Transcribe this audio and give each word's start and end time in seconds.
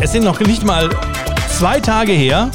Es 0.00 0.12
sind 0.12 0.22
noch 0.24 0.38
nicht 0.40 0.62
mal 0.62 0.88
zwei 1.48 1.80
Tage 1.80 2.12
her, 2.12 2.50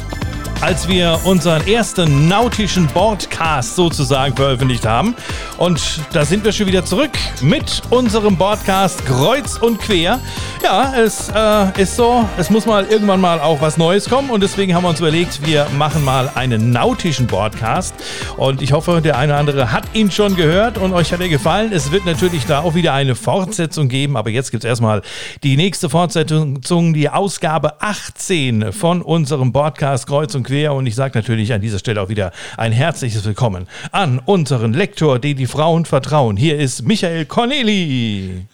als 0.62 0.86
wir 0.86 1.18
unseren 1.24 1.66
ersten 1.66 2.28
nautischen 2.28 2.86
Boardcast 2.86 3.74
sozusagen 3.74 4.36
veröffentlicht 4.36 4.86
haben. 4.86 5.16
Und 5.58 6.00
da 6.12 6.24
sind 6.24 6.44
wir 6.44 6.52
schon 6.52 6.68
wieder 6.68 6.84
zurück 6.84 7.10
mit 7.40 7.82
unserem 7.90 8.36
Boardcast 8.36 9.04
Kreuz 9.04 9.56
und 9.56 9.80
Quer. 9.80 10.20
Ja, 10.62 10.94
es 10.96 11.32
äh, 11.34 11.82
ist 11.82 11.96
so, 11.96 12.28
es 12.38 12.48
muss 12.48 12.64
mal 12.64 12.86
irgendwann 12.86 13.20
mal 13.20 13.40
auch 13.40 13.60
was 13.60 13.76
Neues 13.76 14.08
kommen 14.08 14.30
und 14.30 14.40
deswegen 14.40 14.72
haben 14.72 14.84
wir 14.84 14.90
uns 14.90 15.00
überlegt, 15.00 15.44
wir 15.44 15.66
machen 15.76 16.04
mal 16.04 16.30
einen 16.36 16.70
nautischen 16.70 17.26
Boardcast. 17.26 17.92
Und 18.36 18.62
ich 18.62 18.72
hoffe, 18.72 19.00
der 19.02 19.18
eine 19.18 19.32
oder 19.32 19.40
andere 19.40 19.72
hat 19.72 19.82
ihn 19.94 20.12
schon 20.12 20.36
gehört 20.36 20.78
und 20.78 20.92
euch 20.92 21.12
hat 21.12 21.20
er 21.20 21.28
gefallen. 21.28 21.72
Es 21.72 21.90
wird 21.90 22.06
natürlich 22.06 22.46
da 22.46 22.60
auch 22.60 22.76
wieder 22.76 22.92
eine 22.92 23.16
Fortsetzung 23.16 23.88
geben, 23.88 24.16
aber 24.16 24.30
jetzt 24.30 24.52
gibt 24.52 24.62
es 24.62 24.68
erstmal 24.68 25.02
die 25.42 25.56
nächste 25.56 25.90
Fortsetzung, 25.90 26.94
die 26.94 27.08
Ausgabe 27.08 27.82
18 27.82 28.72
von 28.72 29.02
unserem 29.02 29.50
Boardcast 29.50 30.06
Kreuz 30.06 30.36
und 30.36 30.44
Quer 30.44 30.51
quer. 30.52 30.74
Und 30.74 30.86
ich 30.86 30.94
sage 30.94 31.18
natürlich 31.18 31.52
an 31.52 31.62
dieser 31.62 31.78
Stelle 31.78 32.02
auch 32.02 32.10
wieder 32.10 32.30
ein 32.58 32.72
herzliches 32.72 33.24
Willkommen 33.24 33.66
an 33.90 34.18
unseren 34.18 34.74
Lektor, 34.74 35.18
den 35.18 35.36
die 35.36 35.46
Frauen 35.46 35.86
vertrauen. 35.86 36.36
Hier 36.36 36.58
ist 36.58 36.82
Michael 36.82 37.24
Corneli. 37.24 38.46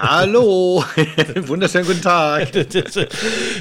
Hallo, 0.00 0.84
wunderschönen 1.46 1.86
guten 1.86 2.02
Tag. 2.02 2.48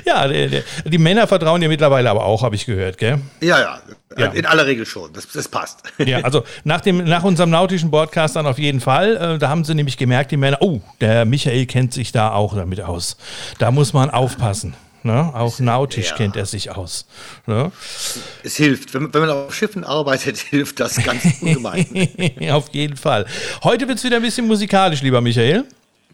ja, 0.06 0.28
die, 0.28 0.98
Männer 1.00 1.26
vertrauen 1.26 1.62
dir 1.62 1.68
mittlerweile 1.68 2.12
aber 2.12 2.26
auch, 2.26 2.44
habe 2.44 2.56
ich 2.56 2.66
gehört, 2.68 3.00
gell? 3.00 3.20
Ja, 3.42 3.60
ja, 3.60 3.80
ja, 4.16 4.28
in 4.28 4.46
aller 4.46 4.68
Regel 4.68 4.86
schon, 4.86 5.12
das, 5.14 5.28
das 5.32 5.48
passt. 5.48 5.82
ja, 5.98 6.20
also 6.20 6.44
nach, 6.64 6.82
dem, 6.82 7.04
nach 7.06 7.24
unserem 7.24 7.50
nautischen 7.50 7.90
Podcast 7.90 8.36
dann 8.36 8.46
auf 8.46 8.60
jeden 8.60 8.82
Fall, 8.82 9.18
äh, 9.18 9.38
da 9.40 9.50
haben 9.50 9.64
sie 9.64 9.74
nämlich 9.74 9.98
gemerkt, 9.98 10.30
die 10.32 10.38
Männer, 10.38 10.58
oh, 10.62 10.82
der 11.02 11.26
Michael 11.26 11.66
kennt 11.66 11.94
sich 11.94 12.12
da 12.12 12.32
auch 12.32 12.56
damit 12.56 12.82
aus. 12.82 13.18
Da 13.58 13.72
muss 13.72 13.94
man 13.94 14.12
aufpassen. 14.12 14.76
Ne? 15.08 15.34
Auch 15.34 15.60
nautisch 15.60 16.10
ja. 16.10 16.16
kennt 16.18 16.36
er 16.36 16.46
sich 16.46 16.70
aus. 16.76 17.06
Ne? 17.46 17.72
Es 18.44 18.58
hilft. 18.58 18.94
Wenn, 18.94 19.14
wenn, 19.14 19.22
man 19.22 19.30
auf 19.30 19.56
Schiffen 19.56 19.86
arbeitet, 19.86 20.38
hilft 20.50 20.82
das 20.82 21.02
ganz 21.02 21.24
ungemein. 21.42 21.86
auf 22.52 22.68
jeden 22.74 22.98
Fall. 22.98 23.26
Heute 23.64 23.88
wird 23.88 24.00
es 24.00 24.04
wieder 24.04 24.18
ein 24.18 24.22
bisschen 24.22 24.48
musikalisch, 24.48 25.02
lieber 25.02 25.22
Michael. 25.22 25.64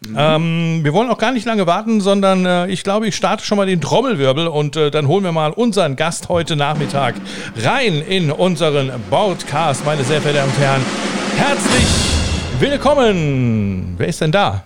Mhm. 0.06 0.16
Ähm, 0.16 0.80
wir 0.84 0.92
wollen 0.92 1.10
auch 1.10 1.18
gar 1.18 1.32
nicht 1.32 1.44
lange 1.44 1.66
warten, 1.66 2.00
sondern 2.00 2.46
äh, 2.46 2.68
ich 2.68 2.84
glaube, 2.84 3.08
ich 3.08 3.16
starte 3.16 3.44
schon 3.44 3.56
mal 3.56 3.66
den 3.66 3.80
Trommelwirbel 3.80 4.46
und 4.46 4.76
äh, 4.76 4.92
dann 4.92 5.08
holen 5.08 5.24
wir 5.24 5.32
mal 5.32 5.50
unseren 5.50 5.96
Gast 5.96 6.28
heute 6.28 6.54
Nachmittag 6.54 7.16
rein 7.56 8.00
in 8.00 8.30
unseren 8.30 8.92
Broadcast, 9.10 9.84
meine 9.84 10.04
sehr 10.04 10.22
verehrten 10.22 10.52
Damen 10.52 10.52
und 10.52 10.60
Herren. 10.60 10.82
Herzlich 11.36 12.60
willkommen! 12.60 13.94
Wer 13.96 14.06
ist 14.06 14.20
denn 14.20 14.30
da? 14.30 14.62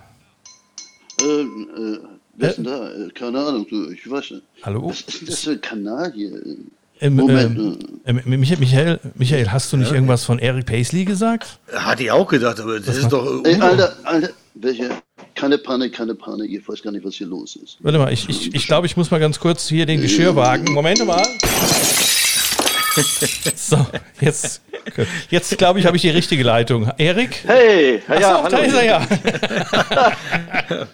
Ähm, 1.21 1.67
äh, 1.75 2.18
Wer 2.39 2.49
ist 2.51 2.55
denn 2.55 2.63
da? 2.63 2.89
Äh, 2.89 3.09
keine 3.09 3.37
Ahnung, 3.39 3.67
ich 3.93 4.09
weiß 4.09 4.31
nicht. 4.31 4.43
Hallo? 4.63 4.89
Was 4.89 5.01
ist 5.01 5.21
denn 5.21 5.27
das 5.27 5.39
für 5.41 5.51
ein 5.51 5.61
Kanal 5.61 6.13
hier? 6.13 6.31
Ähm, 7.01 7.15
Moment. 7.15 7.77
Ähm, 8.05 8.19
äh, 8.19 8.37
Michael, 8.37 8.99
Michael, 9.15 9.51
hast 9.51 9.73
du 9.73 9.77
nicht 9.77 9.89
ja. 9.89 9.95
irgendwas 9.95 10.23
von 10.23 10.39
Eric 10.39 10.65
Paisley 10.65 11.03
gesagt? 11.03 11.59
Hatte 11.73 12.03
ich 12.03 12.11
auch 12.11 12.27
gedacht, 12.27 12.61
aber 12.61 12.79
das 12.79 12.87
was 12.87 12.97
ist 12.97 13.09
doch. 13.09 13.43
Ey, 13.43 13.59
Alter, 13.59 13.93
Alter, 14.03 14.29
welche? 14.55 14.89
Keine 15.35 15.57
Panik, 15.57 15.93
keine 15.93 16.15
Panik, 16.15 16.49
ich 16.51 16.67
weiß 16.67 16.81
gar 16.81 16.91
nicht, 16.91 17.05
was 17.05 17.15
hier 17.15 17.27
los 17.27 17.57
ist. 17.57 17.77
Warte 17.81 17.97
mal, 17.97 18.11
ich, 18.11 18.27
ich, 18.29 18.55
ich 18.55 18.67
glaube, 18.67 18.87
ich 18.87 18.95
muss 18.95 19.11
mal 19.11 19.19
ganz 19.19 19.39
kurz 19.39 19.67
hier 19.67 19.85
den 19.85 20.01
Geschirrwagen. 20.01 20.73
Moment 20.73 21.05
mal. 21.05 21.25
So, 23.55 23.85
jetzt, 24.19 24.61
jetzt 25.29 25.57
glaube 25.57 25.79
ich, 25.79 25.85
habe 25.85 25.95
ich 25.95 26.01
die 26.01 26.09
richtige 26.09 26.43
Leitung. 26.43 26.91
Erik? 26.97 27.43
Hey, 27.45 28.01
ja, 28.07 28.19
ja, 28.19 28.43
hallo. 28.43 28.49
da 28.49 28.57
ist 28.57 28.73
er 28.73 28.83
ja. 28.83 29.07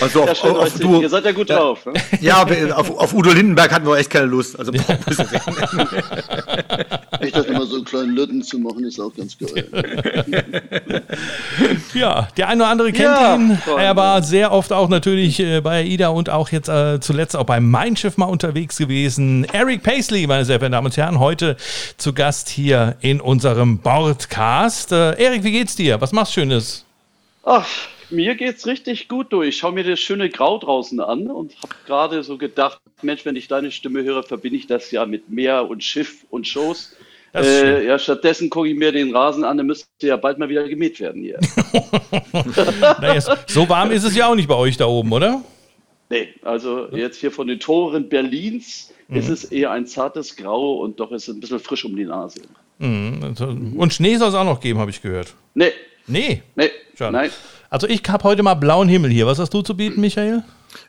Also 0.00 0.22
auf, 0.24 0.42
ja, 0.42 0.50
auf, 0.50 0.74
Udo, 0.76 1.00
ihr 1.02 1.08
seid 1.08 1.24
ja 1.24 1.32
gut 1.32 1.50
drauf. 1.50 1.86
Ne? 1.86 1.92
Ja, 2.20 2.42
auf, 2.74 2.90
auf, 2.90 3.12
Udo 3.12 3.30
Lindenberg 3.30 3.72
hatten 3.72 3.86
wir 3.86 3.96
echt 3.98 4.10
keine 4.10 4.26
Lust. 4.26 4.58
Also 4.58 4.72
ich 4.72 4.82
dachte 7.32 7.48
immer, 7.48 7.59
so 7.80 7.98
einen 7.98 8.06
kleinen 8.06 8.16
Lütten 8.16 8.42
zu 8.42 8.58
machen, 8.58 8.84
ist 8.84 9.00
auch 9.00 9.14
ganz 9.14 9.36
geil. 9.38 9.66
ja, 11.94 12.28
der 12.36 12.48
eine 12.48 12.62
oder 12.62 12.70
andere 12.70 12.92
kennt 12.92 13.04
ja, 13.04 13.36
ihn. 13.36 13.58
Er 13.78 13.96
war 13.96 14.22
sehr 14.22 14.52
oft 14.52 14.72
auch 14.72 14.88
natürlich 14.88 15.40
äh, 15.40 15.60
bei 15.60 15.82
AIDA 15.82 16.08
und 16.08 16.30
auch 16.30 16.50
jetzt 16.50 16.68
äh, 16.68 17.00
zuletzt 17.00 17.36
auch 17.36 17.44
beim 17.44 17.70
Mein 17.70 17.96
Schiff 17.96 18.16
mal 18.16 18.26
unterwegs 18.26 18.76
gewesen. 18.76 19.44
Eric 19.52 19.82
Paisley, 19.82 20.26
meine 20.26 20.44
sehr 20.44 20.58
verehrten 20.58 20.72
Damen 20.72 20.86
und 20.86 20.96
Herren, 20.96 21.18
heute 21.18 21.56
zu 21.96 22.12
Gast 22.12 22.48
hier 22.48 22.96
in 23.00 23.20
unserem 23.20 23.78
Bordcast. 23.78 24.92
Äh, 24.92 25.22
Erik, 25.22 25.44
wie 25.44 25.52
geht's 25.52 25.76
dir? 25.76 26.00
Was 26.00 26.12
machst 26.12 26.36
du 26.36 26.40
Schönes? 26.40 26.84
Ach, 27.42 27.66
mir 28.10 28.34
geht's 28.34 28.66
richtig 28.66 29.08
gut 29.08 29.32
durch. 29.32 29.48
Ich 29.48 29.56
schaue 29.58 29.72
mir 29.72 29.84
das 29.84 30.00
schöne 30.00 30.28
Grau 30.28 30.58
draußen 30.58 31.00
an 31.00 31.28
und 31.28 31.54
habe 31.62 31.74
gerade 31.86 32.22
so 32.22 32.36
gedacht, 32.36 32.80
Mensch, 33.02 33.24
wenn 33.24 33.36
ich 33.36 33.48
deine 33.48 33.70
Stimme 33.70 34.02
höre, 34.02 34.22
verbinde 34.22 34.58
ich 34.58 34.66
das 34.66 34.90
ja 34.90 35.06
mit 35.06 35.30
Meer 35.30 35.68
und 35.68 35.82
Schiff 35.82 36.26
und 36.30 36.46
Shows. 36.46 36.94
Äh, 37.32 37.86
ja, 37.86 37.98
stattdessen 37.98 38.50
gucke 38.50 38.68
ich 38.68 38.76
mir 38.76 38.90
den 38.90 39.14
Rasen 39.14 39.44
an, 39.44 39.56
der 39.56 39.64
müsste 39.64 39.88
ja 40.02 40.16
bald 40.16 40.38
mal 40.38 40.48
wieder 40.48 40.68
gemäht 40.68 40.98
werden 40.98 41.22
hier. 41.22 41.38
naja, 43.00 43.20
so 43.46 43.68
warm 43.68 43.92
ist 43.92 44.04
es 44.04 44.16
ja 44.16 44.26
auch 44.26 44.34
nicht 44.34 44.48
bei 44.48 44.56
euch 44.56 44.76
da 44.76 44.86
oben, 44.86 45.12
oder? 45.12 45.42
Nee, 46.08 46.28
also 46.42 46.88
jetzt 46.90 47.18
hier 47.20 47.30
von 47.30 47.46
den 47.46 47.60
Toren 47.60 48.08
Berlins 48.08 48.92
mhm. 49.06 49.16
ist 49.16 49.28
es 49.28 49.44
eher 49.44 49.70
ein 49.70 49.86
zartes 49.86 50.34
Grau 50.34 50.78
und 50.78 50.98
doch 50.98 51.12
ist 51.12 51.28
es 51.28 51.36
ein 51.36 51.40
bisschen 51.40 51.60
frisch 51.60 51.84
um 51.84 51.94
die 51.94 52.04
Nase. 52.04 52.42
Mhm. 52.78 53.74
Und 53.76 53.94
Schnee 53.94 54.16
soll 54.16 54.30
es 54.30 54.34
auch 54.34 54.44
noch 54.44 54.60
geben, 54.60 54.80
habe 54.80 54.90
ich 54.90 55.00
gehört. 55.00 55.34
Nee. 55.54 55.72
Nee? 56.08 56.42
Nee. 56.56 56.70
Schade. 56.96 57.12
Nein. 57.12 57.30
Also 57.70 57.86
ich 57.86 58.02
habe 58.08 58.24
heute 58.24 58.42
mal 58.42 58.54
blauen 58.54 58.88
Himmel 58.88 59.10
hier. 59.10 59.26
Was 59.26 59.38
hast 59.38 59.54
du 59.54 59.62
zu 59.62 59.76
bieten, 59.76 60.00
Michael? 60.00 60.42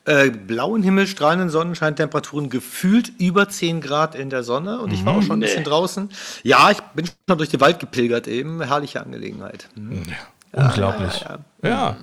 Äh, 0.06 0.32
blauen 0.32 0.82
Himmel, 0.82 1.06
strahlenden 1.06 1.50
Sonnenscheintemperaturen, 1.50 2.50
gefühlt 2.50 3.12
über 3.20 3.50
10 3.50 3.82
Grad 3.82 4.16
in 4.16 4.32
der 4.32 4.44
Sonne 4.44 4.80
und 4.80 4.92
ich 4.92 5.06
war 5.06 5.16
auch 5.16 5.22
schon 5.22 5.38
ein 5.38 5.42
bisschen 5.42 5.64
draußen. 5.64 6.10
Ja, 6.44 6.72
ich 6.72 6.80
bin 6.96 7.06
schon 7.28 7.38
durch 7.38 7.50
den 7.50 7.62
Wald 7.62 7.80
gepilgert 7.80 8.28
eben. 8.28 8.62
Herrliche 8.62 9.02
Angelegenheit. 9.02 9.70
Mhm. 9.76 10.04
Unglaublich. 10.54 11.22
Ja, 11.22 11.30
ja, 11.30 11.40
ja. 11.64 11.96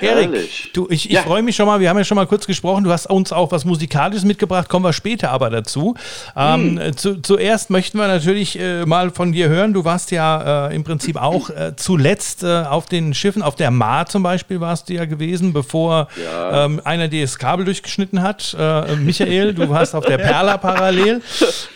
Erik, 0.00 0.72
du, 0.72 0.86
ich, 0.90 1.10
ich 1.10 1.18
freue 1.20 1.42
mich 1.42 1.56
schon 1.56 1.66
mal, 1.66 1.80
wir 1.80 1.88
haben 1.88 1.98
ja 1.98 2.04
schon 2.04 2.16
mal 2.16 2.26
kurz 2.26 2.46
gesprochen, 2.46 2.84
du 2.84 2.90
hast 2.90 3.06
uns 3.06 3.32
auch 3.32 3.52
was 3.52 3.64
Musikalisches 3.64 4.24
mitgebracht, 4.24 4.68
kommen 4.68 4.84
wir 4.84 4.92
später 4.92 5.30
aber 5.30 5.50
dazu. 5.50 5.94
Ähm, 6.36 6.80
hm. 6.80 6.96
zu, 6.96 7.22
zuerst 7.22 7.70
möchten 7.70 7.98
wir 7.98 8.08
natürlich 8.08 8.58
äh, 8.58 8.84
mal 8.84 9.10
von 9.10 9.32
dir 9.32 9.48
hören, 9.48 9.72
du 9.72 9.84
warst 9.84 10.10
ja 10.10 10.68
äh, 10.68 10.74
im 10.74 10.84
Prinzip 10.84 11.16
auch 11.16 11.50
äh, 11.50 11.72
zuletzt 11.76 12.42
äh, 12.42 12.62
auf 12.62 12.86
den 12.86 13.14
Schiffen, 13.14 13.42
auf 13.42 13.54
der 13.54 13.70
Mar 13.70 14.06
zum 14.06 14.22
Beispiel 14.22 14.60
warst 14.60 14.88
du 14.88 14.94
ja 14.94 15.04
gewesen, 15.04 15.52
bevor 15.52 16.08
ähm, 16.52 16.80
einer 16.84 17.08
dir 17.08 17.22
das 17.22 17.38
Kabel 17.38 17.64
durchgeschnitten 17.64 18.22
hat. 18.22 18.56
Äh, 18.58 18.96
Michael, 18.96 19.54
du 19.54 19.68
warst 19.68 19.94
auf 19.94 20.04
der 20.04 20.18
Perla 20.22 20.58
parallel. 20.58 21.22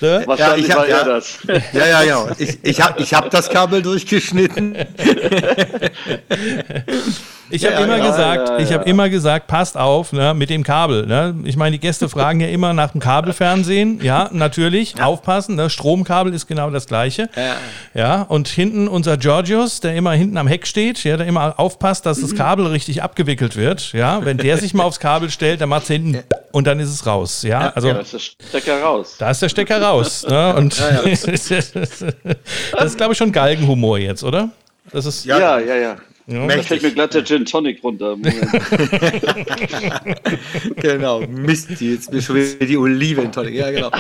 Ne? 0.01 0.23
Wahrscheinlich 0.27 0.69
ja, 0.69 0.75
ich 0.75 0.77
hab, 0.77 0.79
war 0.79 0.89
ja, 0.89 1.05
das. 1.05 1.39
Ja, 1.73 1.87
ja, 1.87 2.03
ja. 2.03 2.27
Ich, 2.39 2.59
ich 2.63 2.81
habe 2.81 3.01
ich 3.03 3.15
hab 3.15 3.31
das 3.31 3.49
Kabel 3.49 3.83
durchgeschnitten. 3.83 4.77
Ich 7.49 7.65
habe 7.65 7.75
ja, 7.75 7.85
immer 7.85 7.99
ja, 7.99 8.07
gesagt, 8.07 8.49
ja, 8.49 8.59
ich 8.59 8.73
habe 8.73 8.85
immer 8.89 9.09
gesagt, 9.09 9.47
passt 9.47 9.77
auf 9.77 10.13
ne, 10.13 10.35
mit 10.35 10.51
dem 10.51 10.65
Kabel. 10.65 11.07
Ne? 11.07 11.35
Ich 11.45 11.57
meine, 11.57 11.73
die 11.73 11.81
Gäste 11.81 12.09
fragen 12.09 12.41
ja 12.41 12.49
immer 12.49 12.73
nach 12.73 12.91
dem 12.91 13.01
Kabelfernsehen. 13.01 14.01
Ja, 14.03 14.29
natürlich, 14.33 15.01
aufpassen. 15.01 15.55
Ne? 15.55 15.71
Stromkabel 15.71 16.35
ist 16.35 16.49
genau 16.49 16.71
das 16.71 16.87
gleiche. 16.87 17.29
Ja. 17.95 18.23
und 18.23 18.49
hinten 18.49 18.89
unser 18.89 19.17
Georgios, 19.17 19.81
der 19.81 19.95
immer 19.95 20.13
hinten 20.13 20.37
am 20.39 20.49
Heck 20.49 20.67
steht, 20.67 21.05
ja, 21.05 21.17
der 21.17 21.27
immer 21.27 21.59
aufpasst, 21.59 22.07
dass 22.07 22.21
das 22.21 22.35
Kabel 22.35 22.67
richtig 22.67 23.03
abgewickelt 23.03 23.57
wird. 23.57 23.93
Ja, 23.93 24.25
wenn 24.25 24.39
der 24.39 24.59
sich 24.59 24.75
mal 24.75 24.85
aufs 24.85 25.01
Kabel 25.01 25.31
stellt, 25.31 25.61
dann 25.61 25.69
macht 25.69 25.83
es 25.83 25.89
hinten 25.89 26.23
und 26.53 26.67
dann 26.67 26.81
ist 26.81 26.91
es 26.91 27.07
raus. 27.07 27.43
Ja, 27.43 27.73
also 27.75 27.93
da 27.93 28.01
ist 28.01 28.13
der 28.13 28.19
Stecker 28.19 28.83
raus. 28.83 29.17
Da 29.19 29.31
ist 29.31 29.43
der 29.43 29.49
Stecker 29.49 29.81
raus. 29.81 30.27
Ne? 30.29 30.55
Und 30.57 30.81
das 31.05 31.27
ist, 31.31 32.97
glaube 32.97 33.13
ich, 33.13 33.19
schon 33.19 33.33
Galgenhumor 33.33 33.99
jetzt, 33.99 34.25
oder? 34.25 34.51
Das 34.93 35.07
ist 35.07 35.25
ja, 35.25 35.59
ja, 35.59 35.77
ja. 35.77 35.97
Ja. 36.29 36.49
Fällt 36.49 36.83
mir 36.83 36.91
glatt 36.91 37.15
der 37.15 37.25
Gin 37.25 37.45
Tonic 37.45 37.85
runter. 37.85 38.17
genau, 40.77 41.21
Mist, 41.21 41.81
jetzt 41.81 42.13
mir 42.13 42.21
schon 42.21 42.35
wieder 42.35 42.67
die 42.67 42.77
Oliven 42.77 43.31
Tonic. 43.31 43.55
Ja, 43.55 43.71
genau. 43.71 43.93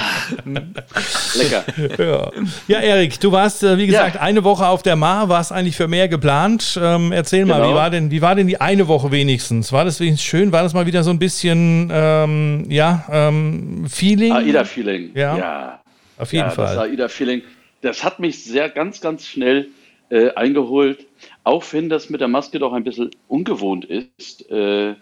Lecker. 1.37 1.64
Ja, 1.99 2.32
ja 2.67 2.81
Erik, 2.81 3.20
du 3.20 3.31
warst, 3.31 3.62
äh, 3.62 3.78
wie 3.78 3.87
gesagt, 3.87 4.17
ja. 4.17 4.23
eine 4.23 4.43
Woche 4.43 4.67
auf 4.67 4.82
der 4.82 4.96
Mar, 4.96 5.28
warst 5.28 5.52
eigentlich 5.52 5.76
für 5.76 5.87
mehr 5.87 6.08
geplant. 6.08 6.76
Ähm, 6.82 7.12
erzähl 7.12 7.44
mal, 7.44 7.61
genau. 7.61 7.70
wie, 7.70 7.75
war 7.75 7.90
denn, 7.90 8.11
wie 8.11 8.20
war 8.20 8.34
denn 8.34 8.49
die 8.49 8.61
eine 8.61 8.88
Woche 8.88 9.12
wenigstens? 9.12 9.73
War 9.73 9.84
das 9.84 10.00
wenigstens 10.00 10.25
schön? 10.25 10.50
War 10.50 10.64
das 10.64 10.75
mal 10.75 10.87
wieder 10.87 11.05
so 11.05 11.11
ein 11.11 11.20
bisschen, 11.20 11.93
ähm, 11.93 12.67
ja, 12.69 13.06
ähm, 13.08 13.87
Feeling? 13.88 14.32
AIDA-Feeling. 14.32 15.12
Ja. 15.14 15.38
ja. 15.38 15.81
Auf 16.19 16.32
jeden 16.32 16.46
ja, 16.46 16.50
Fall. 16.50 16.75
Das 16.75 16.84
AIDA-Feeling. 16.84 17.43
Das 17.82 18.02
hat 18.02 18.19
mich 18.19 18.43
sehr 18.43 18.69
ganz, 18.69 19.00
ganz 19.00 19.28
schnell 19.28 19.69
äh, 20.08 20.31
eingeholt 20.31 21.06
auch 21.47 21.65
wenn 21.73 21.89
das 21.89 22.11
mit 22.11 22.21
der 22.21 22.29
Maske 22.29 22.59
doch 22.59 22.73
ein 22.73 22.83
bisschen 22.83 23.11
ungewohnt 23.29 23.85
ist 23.85 24.51
äh, 24.51 24.97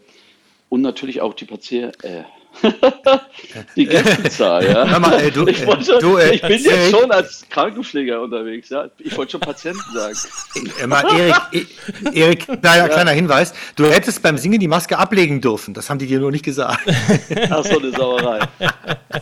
und 0.68 0.82
natürlich 0.82 1.22
auch 1.22 1.32
die 1.32 1.46
Patier, 1.46 1.92
äh, 2.02 2.24
die 3.76 3.86
Gästezahl, 3.86 4.66
ja. 4.66 4.86
Hör 4.86 5.00
mal, 5.00 5.18
ey, 5.20 5.30
du, 5.30 5.46
ich, 5.46 5.66
wollte, 5.66 5.98
du, 6.00 6.18
äh, 6.18 6.34
ich 6.34 6.42
bin 6.42 6.52
jetzt 6.52 6.66
Erik, 6.66 6.94
schon 6.94 7.10
als 7.10 7.46
Krankenpfleger 7.48 8.20
unterwegs, 8.20 8.68
ja. 8.68 8.90
Ich 8.98 9.16
wollte 9.16 9.32
schon 9.32 9.40
Patienten 9.40 9.80
sagen. 9.94 10.16
Mal, 10.86 11.04
Erik, 11.18 11.66
Erik 12.12 12.46
kleiner, 12.60 12.76
ja. 12.76 12.88
kleiner 12.88 13.12
Hinweis. 13.12 13.54
Du 13.74 13.86
hättest 13.86 14.22
beim 14.22 14.36
Singen 14.36 14.60
die 14.60 14.68
Maske 14.68 14.98
ablegen 14.98 15.40
dürfen. 15.40 15.72
Das 15.72 15.88
haben 15.88 15.98
die 15.98 16.06
dir 16.06 16.20
nur 16.20 16.30
nicht 16.30 16.44
gesagt. 16.44 16.86
Ach 17.48 17.64
so, 17.64 17.78
eine 17.78 17.90
Sauerei. 17.90 18.40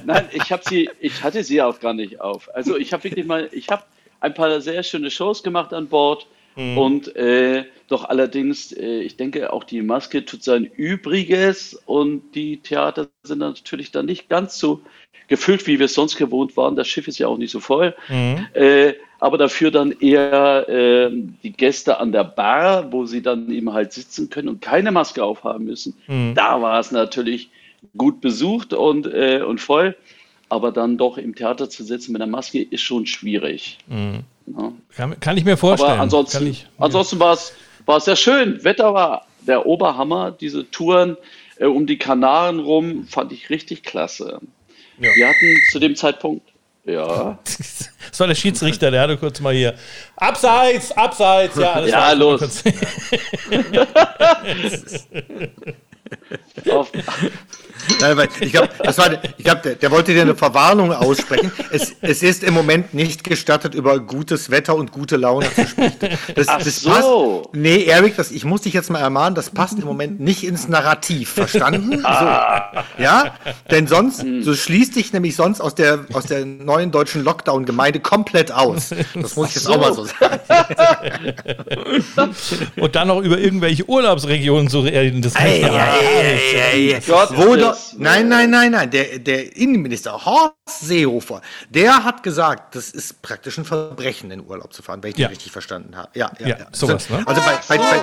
Nein, 0.05 0.29
ich 0.33 0.51
habe 0.51 0.65
sie, 0.69 0.91
ich 0.99 1.23
hatte 1.23 1.45
sie 1.45 1.63
auch 1.63 1.79
gar 1.79 1.95
nicht 1.95 2.21
auf. 2.21 2.51
Also 2.53 2.77
ich 2.77 2.93
habe 2.93 3.05
wirklich 3.05 3.27
mal, 3.27 3.49
ich 3.53 3.69
habe 3.69 3.85
ein 4.19 4.35
paar 4.35 4.61
sehr 4.61 4.83
schöne 4.83 5.11
Shows 5.11 5.45
gemacht 5.45 5.73
an 5.73 5.87
Bord. 5.87 6.27
Mhm. 6.57 6.79
Und 6.79 7.17
äh, 7.17 7.65
doch 7.89 8.05
allerdings, 8.05 8.73
äh, 8.73 9.01
ich 9.01 9.17
denke, 9.17 9.53
auch 9.53 9.65
die 9.65 9.83
Maske 9.83 10.25
tut 10.25 10.43
sein 10.43 10.65
Übriges 10.65 11.75
und 11.87 12.35
die 12.35 12.59
Theater 12.59 13.09
sind 13.23 13.39
natürlich 13.39 13.91
dann 13.93 14.07
nicht 14.07 14.29
ganz 14.29 14.59
so 14.59 14.83
gefüllt, 15.29 15.67
wie 15.67 15.79
wir 15.79 15.87
es 15.87 15.95
sonst 15.95 16.17
gewohnt 16.17 16.57
waren. 16.57 16.77
Das 16.77 16.89
Schiff 16.89 17.09
ist 17.09 17.19
ja 17.19 17.29
auch 17.29 17.39
nicht 17.39 17.51
so 17.51 17.61
voll. 17.61 17.95
Mhm. 18.09 18.47
Äh, 18.55 18.95
aber 19.19 19.39
dafür 19.39 19.71
dann 19.71 19.93
eher 19.93 20.69
äh, 20.69 21.11
die 21.43 21.53
Gäste 21.53 22.01
an 22.01 22.13
der 22.13 22.25
Bar, 22.25 22.93
wo 22.93 23.07
sie 23.07 23.23
dann 23.23 23.51
eben 23.53 23.73
halt 23.73 23.93
sitzen 23.93 24.31
können 24.31 24.49
und 24.49 24.61
keine 24.61 24.91
Maske 24.91 25.23
aufhaben 25.23 25.65
müssen. 25.65 25.95
Mhm. 26.09 26.35
Da 26.35 26.61
war 26.61 26.81
es 26.81 26.91
natürlich 26.91 27.51
gut 27.97 28.21
besucht 28.21 28.73
und, 28.73 29.07
äh, 29.07 29.43
und 29.43 29.61
voll. 29.61 29.97
Aber 30.49 30.71
dann 30.71 30.99
doch 30.99 31.19
im 31.19 31.35
Theater 31.35 31.71
zu 31.71 31.85
sitzen 31.85 32.13
mit 32.13 32.21
einer 32.21 32.31
Maske 32.31 32.61
ist 32.61 32.83
schon 32.83 33.07
schwierig. 33.07 33.79
Mhm. 33.87 34.25
Ja. 34.47 34.73
Kann, 34.97 35.21
kann, 35.21 35.37
ich 35.37 35.45
mir 35.45 35.57
vorstellen. 35.57 35.93
Aber 35.93 36.03
ansonsten, 36.03 36.47
ich, 36.47 36.67
ansonsten 36.79 37.19
war 37.19 37.35
es 37.35 37.55
sehr 38.05 38.17
schön. 38.17 38.63
Wetter 38.65 38.95
war 38.95 39.27
der 39.47 39.67
Oberhammer. 39.67 40.31
Diese 40.31 40.71
Touren 40.71 41.17
äh, 41.59 41.67
um 41.67 41.87
die 41.87 41.99
Kanaren 41.99 42.61
rum 42.61 43.07
fand 43.09 43.33
ich 43.33 43.51
richtig 43.51 43.83
klasse. 43.83 44.41
Ja. 44.99 45.11
Wir 45.15 45.29
hatten 45.29 45.57
zu 45.71 45.79
dem 45.79 45.97
Zeitpunkt 45.97 46.53
ja. 46.85 47.39
Das 48.11 48.21
war 48.21 48.27
der 48.27 48.35
Schiedsrichter, 48.35 48.91
der 48.91 49.01
hatte 49.03 49.17
kurz 49.17 49.41
mal 49.41 49.55
hier. 49.55 49.75
Abseits, 50.17 50.93
abseits, 50.93 51.57
ja, 51.57 51.73
alles 51.73 51.91
Ja, 51.91 52.13
los. 52.13 52.41
Auf, 56.71 56.91
Nein, 58.01 58.29
ich 58.41 58.53
glaube, 58.53 58.69
glaub, 59.39 59.63
der, 59.63 59.75
der, 59.75 59.91
wollte 59.91 60.13
dir 60.13 60.23
eine 60.23 60.35
Verwarnung 60.35 60.93
aussprechen. 60.93 61.51
Es, 61.71 61.95
es, 62.01 62.23
ist 62.23 62.45
im 62.45 62.55
Moment 62.55 62.95
nicht 62.95 63.25
gestattet, 63.25 63.75
über 63.75 63.99
gutes 63.99 64.51
Wetter 64.51 64.77
und 64.77 64.93
gute 64.93 65.17
Laune 65.17 65.53
zu 65.53 65.67
sprechen. 65.67 65.97
Das, 66.35 66.49
Ach 66.49 66.59
das 66.59 66.81
so. 66.81 66.91
Passt, 66.91 67.55
nee, 67.55 67.85
Erik, 67.85 68.17
das, 68.17 68.31
ich 68.31 68.45
muss 68.45 68.63
dich 68.63 68.73
jetzt 68.73 68.91
mal 68.91 69.01
ermahnen, 69.01 69.35
das 69.35 69.51
passt 69.51 69.79
im 69.79 69.85
Moment 69.85 70.21
nicht 70.21 70.45
ins 70.45 70.69
Narrativ. 70.69 71.31
Verstanden? 71.31 72.05
Ah. 72.05 72.85
So. 72.97 73.03
Ja? 73.03 73.35
Denn 73.71 73.87
sonst, 73.87 74.23
hm. 74.23 74.45
du 74.45 74.55
schließt 74.55 74.97
dich 74.97 75.13
nämlich 75.13 75.37
sonst 75.37 75.61
aus 75.61 75.75
der, 75.75 76.07
aus 76.13 76.27
der 76.27 76.45
neuen 76.45 76.91
deutschen 76.91 77.25
Lockdown-Gemeinde 77.25 78.01
komplett 78.01 78.53
aus. 78.53 78.91
Das 79.15 79.37
muss 79.37 79.49
ich 79.51 79.55
jetzt 79.57 79.65
so. 79.65 79.73
auch 79.73 79.81
mal 79.81 79.95
so 79.95 80.05
sagen. 80.05 80.41
und 82.77 82.95
dann 82.95 83.09
noch 83.09 83.21
über 83.21 83.39
irgendwelche 83.39 83.89
Urlaubsregionen 83.89 84.69
zu 84.69 84.81
reden. 84.81 85.23
Das 85.23 85.35
heißt, 85.35 85.47
ey, 85.47 85.63
ja, 85.63 85.95
ey, 86.23 86.55
ey, 86.55 86.93
ey, 86.95 87.01
Gott, 87.07 87.37
wo, 87.37 87.57
doch, 87.57 87.77
nein, 87.97 88.29
nein, 88.29 88.51
nein, 88.51 88.71
nein. 88.71 88.91
Der, 88.91 89.19
der 89.19 89.57
Innenminister 89.57 90.25
Horst 90.25 90.55
Seehofer, 90.69 91.43
der 91.69 92.05
hat 92.05 92.23
gesagt, 92.23 92.75
das 92.75 92.91
ist 92.91 93.23
praktisch 93.23 93.59
ein 93.59 93.65
Verbrechen, 93.65 94.31
in 94.31 94.47
Urlaub 94.47 94.73
zu 94.73 94.83
fahren, 94.83 95.03
wenn 95.03 95.11
ich 95.11 95.19
ja. 95.19 95.29
den 95.29 95.35
richtig 95.35 95.53
verstanden 95.53 95.97
habe. 95.97 96.11
Ja, 96.15 96.31
ja, 96.39 96.47
ja. 96.49 96.59
ja. 96.59 96.67
Sowas, 96.73 97.09
ne? 97.11 97.23
Also 97.27 97.43
bei, 97.43 97.59
bei, 97.69 97.79
bei 97.79 97.97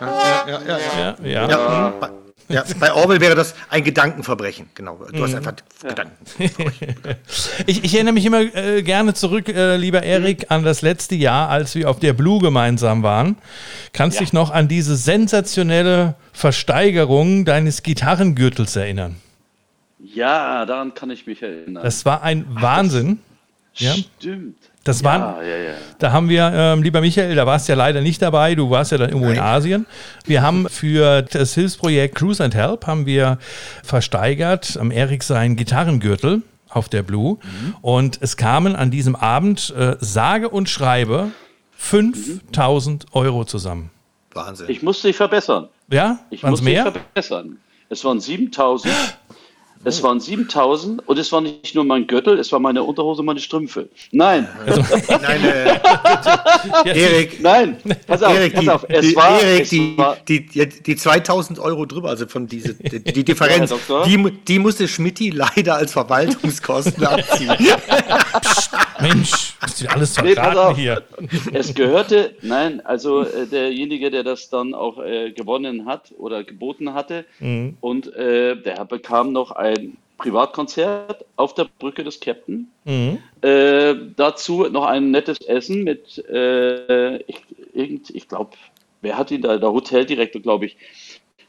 ja, 0.00 0.44
ja, 0.46 0.60
ja, 0.66 0.78
ja, 0.78 1.16
ja, 1.22 1.48
ja. 1.48 1.88
Bei, 2.00 2.08
ja, 2.08 2.23
bei 2.78 2.92
Orwell 2.92 3.20
wäre 3.20 3.34
das 3.34 3.54
ein 3.70 3.84
Gedankenverbrechen, 3.84 4.66
genau. 4.74 4.98
Du 5.12 5.22
hast 5.22 5.30
mhm. 5.30 5.36
einfach 5.38 5.54
ja. 5.82 5.88
Gedanken. 5.88 6.16
ich, 7.66 7.84
ich, 7.84 7.94
erinnere 7.94 8.14
mich 8.14 8.26
immer 8.26 8.40
äh, 8.40 8.82
gerne 8.82 9.14
zurück, 9.14 9.48
äh, 9.48 9.76
lieber 9.76 10.02
Erik, 10.02 10.42
mhm. 10.42 10.46
an 10.48 10.64
das 10.64 10.82
letzte 10.82 11.14
Jahr, 11.14 11.48
als 11.48 11.74
wir 11.74 11.88
auf 11.88 12.00
der 12.00 12.12
Blue 12.12 12.40
gemeinsam 12.40 13.02
waren. 13.02 13.36
Kannst 13.92 14.16
ja. 14.16 14.24
dich 14.24 14.32
noch 14.32 14.50
an 14.50 14.68
diese 14.68 14.96
sensationelle 14.96 16.16
Versteigerung 16.32 17.44
deines 17.44 17.82
Gitarrengürtels 17.82 18.76
erinnern? 18.76 19.16
Ja, 19.98 20.66
daran 20.66 20.94
kann 20.94 21.10
ich 21.10 21.26
mich 21.26 21.42
erinnern. 21.42 21.82
Das 21.82 22.04
war 22.04 22.22
ein 22.22 22.46
Wahnsinn. 22.48 23.20
Ja? 23.74 23.94
Stimmt. 23.94 24.58
Das 24.84 25.00
ja, 25.00 25.06
waren, 25.06 25.46
ja, 25.46 25.56
ja. 25.56 25.74
da 25.98 26.12
haben 26.12 26.28
wir, 26.28 26.52
ähm, 26.54 26.82
lieber 26.82 27.00
Michael, 27.00 27.34
da 27.34 27.46
warst 27.46 27.68
du 27.68 27.72
ja 27.72 27.76
leider 27.76 28.02
nicht 28.02 28.20
dabei, 28.20 28.54
du 28.54 28.68
warst 28.68 28.92
ja 28.92 28.98
dann 28.98 29.08
irgendwo 29.08 29.28
Nein. 29.28 29.36
in 29.36 29.42
Asien. 29.42 29.86
Wir 30.26 30.42
haben 30.42 30.68
für 30.68 31.22
das 31.22 31.54
Hilfsprojekt 31.54 32.14
Cruise 32.14 32.44
and 32.44 32.54
Help 32.54 32.86
haben 32.86 33.06
wir 33.06 33.38
versteigert 33.82 34.76
am 34.78 34.90
Erik 34.90 35.22
sein 35.22 35.56
Gitarrengürtel 35.56 36.42
auf 36.68 36.90
der 36.90 37.02
Blue 37.02 37.38
mhm. 37.42 37.76
und 37.80 38.18
es 38.20 38.36
kamen 38.36 38.76
an 38.76 38.90
diesem 38.90 39.16
Abend 39.16 39.72
äh, 39.76 39.96
sage 40.00 40.50
und 40.50 40.68
schreibe 40.68 41.30
5000 41.76 43.06
Euro 43.12 43.44
zusammen. 43.44 43.90
Wahnsinn. 44.34 44.66
Ich 44.68 44.82
musste 44.82 45.08
dich 45.08 45.16
verbessern. 45.16 45.68
Ja? 45.88 46.18
Ich 46.30 46.42
musste 46.42 46.64
mehr? 46.64 46.84
dich 46.84 46.92
verbessern. 46.92 47.58
Es 47.88 48.04
waren 48.04 48.20
7000. 48.20 48.92
Es 49.84 50.02
waren 50.02 50.20
7000 50.20 51.06
und 51.06 51.18
es 51.18 51.30
war 51.32 51.40
nicht 51.40 51.74
nur 51.74 51.84
mein 51.84 52.06
Gürtel, 52.06 52.38
es 52.38 52.50
war 52.52 52.58
meine 52.58 52.82
Unterhose, 52.82 53.22
meine 53.22 53.40
Strümpfe. 53.40 53.88
Nein. 54.12 54.48
Also, 54.66 54.80
nein, 55.22 55.44
äh, 55.44 55.78
Erik. 56.98 57.40
Nein, 57.42 57.76
pass 58.06 58.22
auf, 58.22 58.34
Erik, 58.34 58.54
pass 58.54 58.68
auf. 58.68 58.86
Es 58.88 59.08
die, 59.08 59.16
war, 59.16 59.40
Erik, 59.40 59.62
es 59.62 59.68
die, 59.70 59.98
war, 59.98 60.16
die, 60.26 60.46
die, 60.46 60.66
die 60.68 60.96
2000 60.96 61.58
Euro 61.58 61.86
drüber, 61.86 62.08
also 62.08 62.26
von 62.26 62.46
diese, 62.46 62.74
die, 62.74 63.02
die 63.02 63.24
Differenz, 63.24 63.74
die, 64.06 64.30
die 64.48 64.58
musste 64.58 64.88
Schmidti 64.88 65.30
leider 65.30 65.76
als 65.76 65.92
Verwaltungskosten 65.92 67.04
abziehen. 67.04 67.52
Mensch, 69.00 69.54
ist 69.64 69.88
alles 69.88 70.14
verraten 70.16 70.76
nee, 70.76 70.82
hier. 70.82 71.02
Es 71.52 71.74
gehörte, 71.74 72.34
nein, 72.42 72.80
also 72.84 73.22
äh, 73.22 73.46
derjenige, 73.46 74.10
der 74.10 74.22
das 74.22 74.48
dann 74.48 74.74
auch 74.74 74.98
äh, 74.98 75.32
gewonnen 75.32 75.86
hat 75.86 76.12
oder 76.16 76.44
geboten 76.44 76.94
hatte 76.94 77.24
mhm. 77.40 77.76
und 77.80 78.14
äh, 78.14 78.56
der 78.56 78.84
bekam 78.84 79.32
noch 79.32 79.50
ein 79.50 79.73
ein 79.76 79.96
Privatkonzert 80.18 81.24
auf 81.36 81.54
der 81.54 81.66
Brücke 81.78 82.04
des 82.04 82.20
Captain. 82.20 82.68
Mhm. 82.84 83.18
Äh, 83.42 83.94
dazu 84.16 84.64
noch 84.70 84.86
ein 84.86 85.10
nettes 85.10 85.38
Essen 85.40 85.84
mit, 85.84 86.24
äh, 86.28 87.16
ich, 87.16 88.14
ich 88.14 88.28
glaube, 88.28 88.50
wer 89.02 89.18
hat 89.18 89.30
ihn 89.30 89.42
da, 89.42 89.58
der 89.58 89.72
Hoteldirektor, 89.72 90.40
glaube 90.40 90.66
ich, 90.66 90.76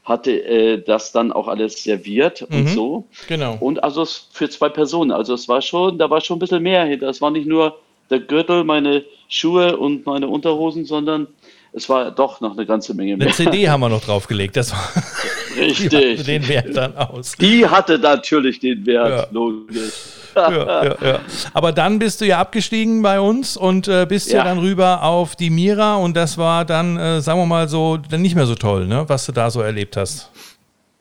hatte 0.03 0.31
äh, 0.31 0.81
das 0.81 1.11
dann 1.11 1.31
auch 1.31 1.47
alles 1.47 1.83
serviert 1.83 2.45
mhm. 2.49 2.57
und 2.57 2.67
so. 2.67 3.05
Genau. 3.27 3.57
Und 3.59 3.83
also 3.83 4.05
für 4.05 4.49
zwei 4.49 4.69
Personen. 4.69 5.11
Also 5.11 5.33
es 5.33 5.47
war 5.47 5.61
schon, 5.61 5.97
da 5.97 6.09
war 6.09 6.21
schon 6.21 6.37
ein 6.37 6.39
bisschen 6.39 6.61
mehr 6.61 6.85
hinter. 6.85 7.09
Es 7.09 7.21
war 7.21 7.31
nicht 7.31 7.47
nur 7.47 7.79
der 8.09 8.19
Gürtel, 8.19 8.63
meine 8.63 9.03
Schuhe 9.29 9.77
und 9.77 10.05
meine 10.05 10.27
Unterhosen, 10.27 10.85
sondern 10.85 11.27
es 11.73 11.89
war 11.89 12.11
doch 12.11 12.39
noch 12.39 12.53
eine 12.53 12.65
ganze 12.65 12.93
Menge 12.93 13.17
mehr. 13.17 13.27
Eine 13.27 13.35
CD 13.35 13.67
haben 13.67 13.81
wir 13.81 13.89
noch 13.89 14.03
draufgelegt, 14.03 14.55
das 14.55 14.71
war. 14.71 14.89
Richtig. 15.57 15.89
Die 15.89 15.95
hatte 15.95 16.23
den 16.23 16.47
Wert 16.47 16.75
dann 16.75 16.97
aus. 16.97 17.33
Die 17.39 17.67
hatte 17.67 17.99
natürlich 17.99 18.59
den 18.59 18.85
Wert, 18.85 19.09
ja. 19.09 19.27
logisch. 19.31 19.93
Ja, 20.35 20.83
ja, 20.83 20.97
ja. 21.01 21.19
Aber 21.53 21.71
dann 21.71 21.97
bist 21.97 22.19
du 22.19 22.25
ja 22.25 22.39
abgestiegen 22.39 23.01
bei 23.01 23.21
uns 23.21 23.55
und 23.55 23.87
äh, 23.87 24.05
bist 24.05 24.33
ja. 24.33 24.43
dann 24.43 24.57
rüber 24.59 25.01
auf 25.01 25.37
die 25.37 25.49
Mira 25.49 25.95
und 25.95 26.13
das 26.17 26.37
war 26.37 26.65
dann, 26.65 26.97
äh, 26.97 27.21
sagen 27.21 27.39
wir 27.39 27.45
mal 27.45 27.69
so, 27.69 27.95
dann 27.95 28.21
nicht 28.21 28.35
mehr 28.35 28.45
so 28.45 28.55
toll, 28.55 28.85
ne? 28.85 29.05
was 29.07 29.25
du 29.25 29.31
da 29.31 29.49
so 29.49 29.61
erlebt 29.61 29.95
hast. 29.95 30.29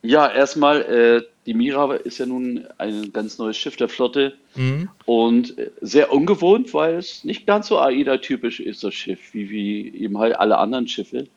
Ja, 0.03 0.31
erstmal, 0.31 0.81
äh, 0.83 1.21
die 1.45 1.53
Mira 1.53 1.95
ist 1.95 2.17
ja 2.19 2.25
nun 2.25 2.65
ein 2.77 3.11
ganz 3.11 3.37
neues 3.37 3.57
Schiff 3.57 3.75
der 3.75 3.89
Flotte 3.89 4.33
mhm. 4.55 4.89
und 5.05 5.57
äh, 5.57 5.69
sehr 5.81 6.13
ungewohnt, 6.13 6.73
weil 6.73 6.95
es 6.95 7.23
nicht 7.23 7.45
ganz 7.45 7.67
so 7.67 7.79
AIDA-typisch 7.79 8.59
ist, 8.59 8.83
das 8.83 8.93
Schiff, 8.93 9.19
wie, 9.33 9.49
wie 9.49 9.97
eben 9.97 10.17
halt 10.17 10.39
alle 10.39 10.57
anderen 10.57 10.87
Schiffe. 10.87 11.27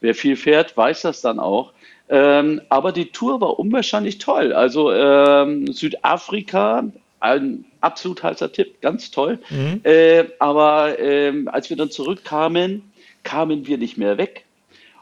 Wer 0.00 0.14
viel 0.14 0.36
fährt, 0.36 0.76
weiß 0.76 1.02
das 1.02 1.20
dann 1.22 1.38
auch. 1.40 1.72
Ähm, 2.08 2.60
aber 2.68 2.92
die 2.92 3.06
Tour 3.06 3.40
war 3.40 3.58
unwahrscheinlich 3.58 4.18
toll. 4.18 4.52
Also 4.52 4.92
ähm, 4.92 5.72
Südafrika, 5.72 6.84
ein 7.20 7.64
absolut 7.80 8.22
heißer 8.22 8.52
Tipp, 8.52 8.80
ganz 8.80 9.10
toll. 9.10 9.38
Mhm. 9.50 9.80
Äh, 9.84 10.24
aber 10.38 10.98
ähm, 10.98 11.48
als 11.48 11.68
wir 11.70 11.76
dann 11.76 11.90
zurückkamen, 11.90 12.90
kamen 13.24 13.66
wir 13.66 13.78
nicht 13.78 13.98
mehr 13.98 14.18
weg. 14.18 14.44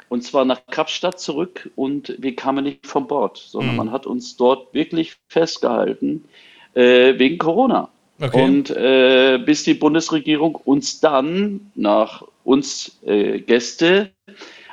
Und 0.08 0.22
zwar 0.22 0.44
nach 0.44 0.60
Kapstadt 0.70 1.18
zurück 1.20 1.70
und 1.74 2.14
wir 2.18 2.36
kamen 2.36 2.64
nicht 2.64 2.86
vom 2.86 3.08
Bord, 3.08 3.38
sondern 3.38 3.72
mhm. 3.72 3.76
man 3.76 3.92
hat 3.92 4.06
uns 4.06 4.36
dort 4.36 4.72
wirklich 4.72 5.16
festgehalten 5.28 6.24
äh, 6.74 7.18
wegen 7.18 7.38
Corona. 7.38 7.88
Okay. 8.20 8.42
Und 8.42 8.70
äh, 8.70 9.38
bis 9.44 9.64
die 9.64 9.74
Bundesregierung 9.74 10.54
uns 10.54 11.00
dann 11.00 11.72
nach 11.74 12.22
uns 12.44 12.98
äh, 13.04 13.40
Gäste, 13.40 14.10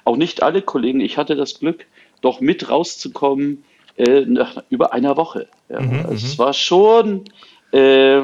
auch 0.06 0.18
nicht 0.18 0.44
alle 0.44 0.62
Kollegen, 0.62 1.02
ich 1.02 1.18
hatte 1.18 1.36
das 1.36 1.60
Glück, 1.60 1.86
doch 2.24 2.40
mit 2.40 2.70
rauszukommen 2.70 3.64
äh, 3.98 4.22
nach 4.22 4.64
über 4.70 4.94
einer 4.94 5.18
Woche. 5.18 5.48
Ja. 5.70 5.82
Mhm, 5.82 6.06
also 6.08 6.26
es 6.26 6.40
war 6.40 6.54
schon, 6.54 7.26
äh, 7.72 8.22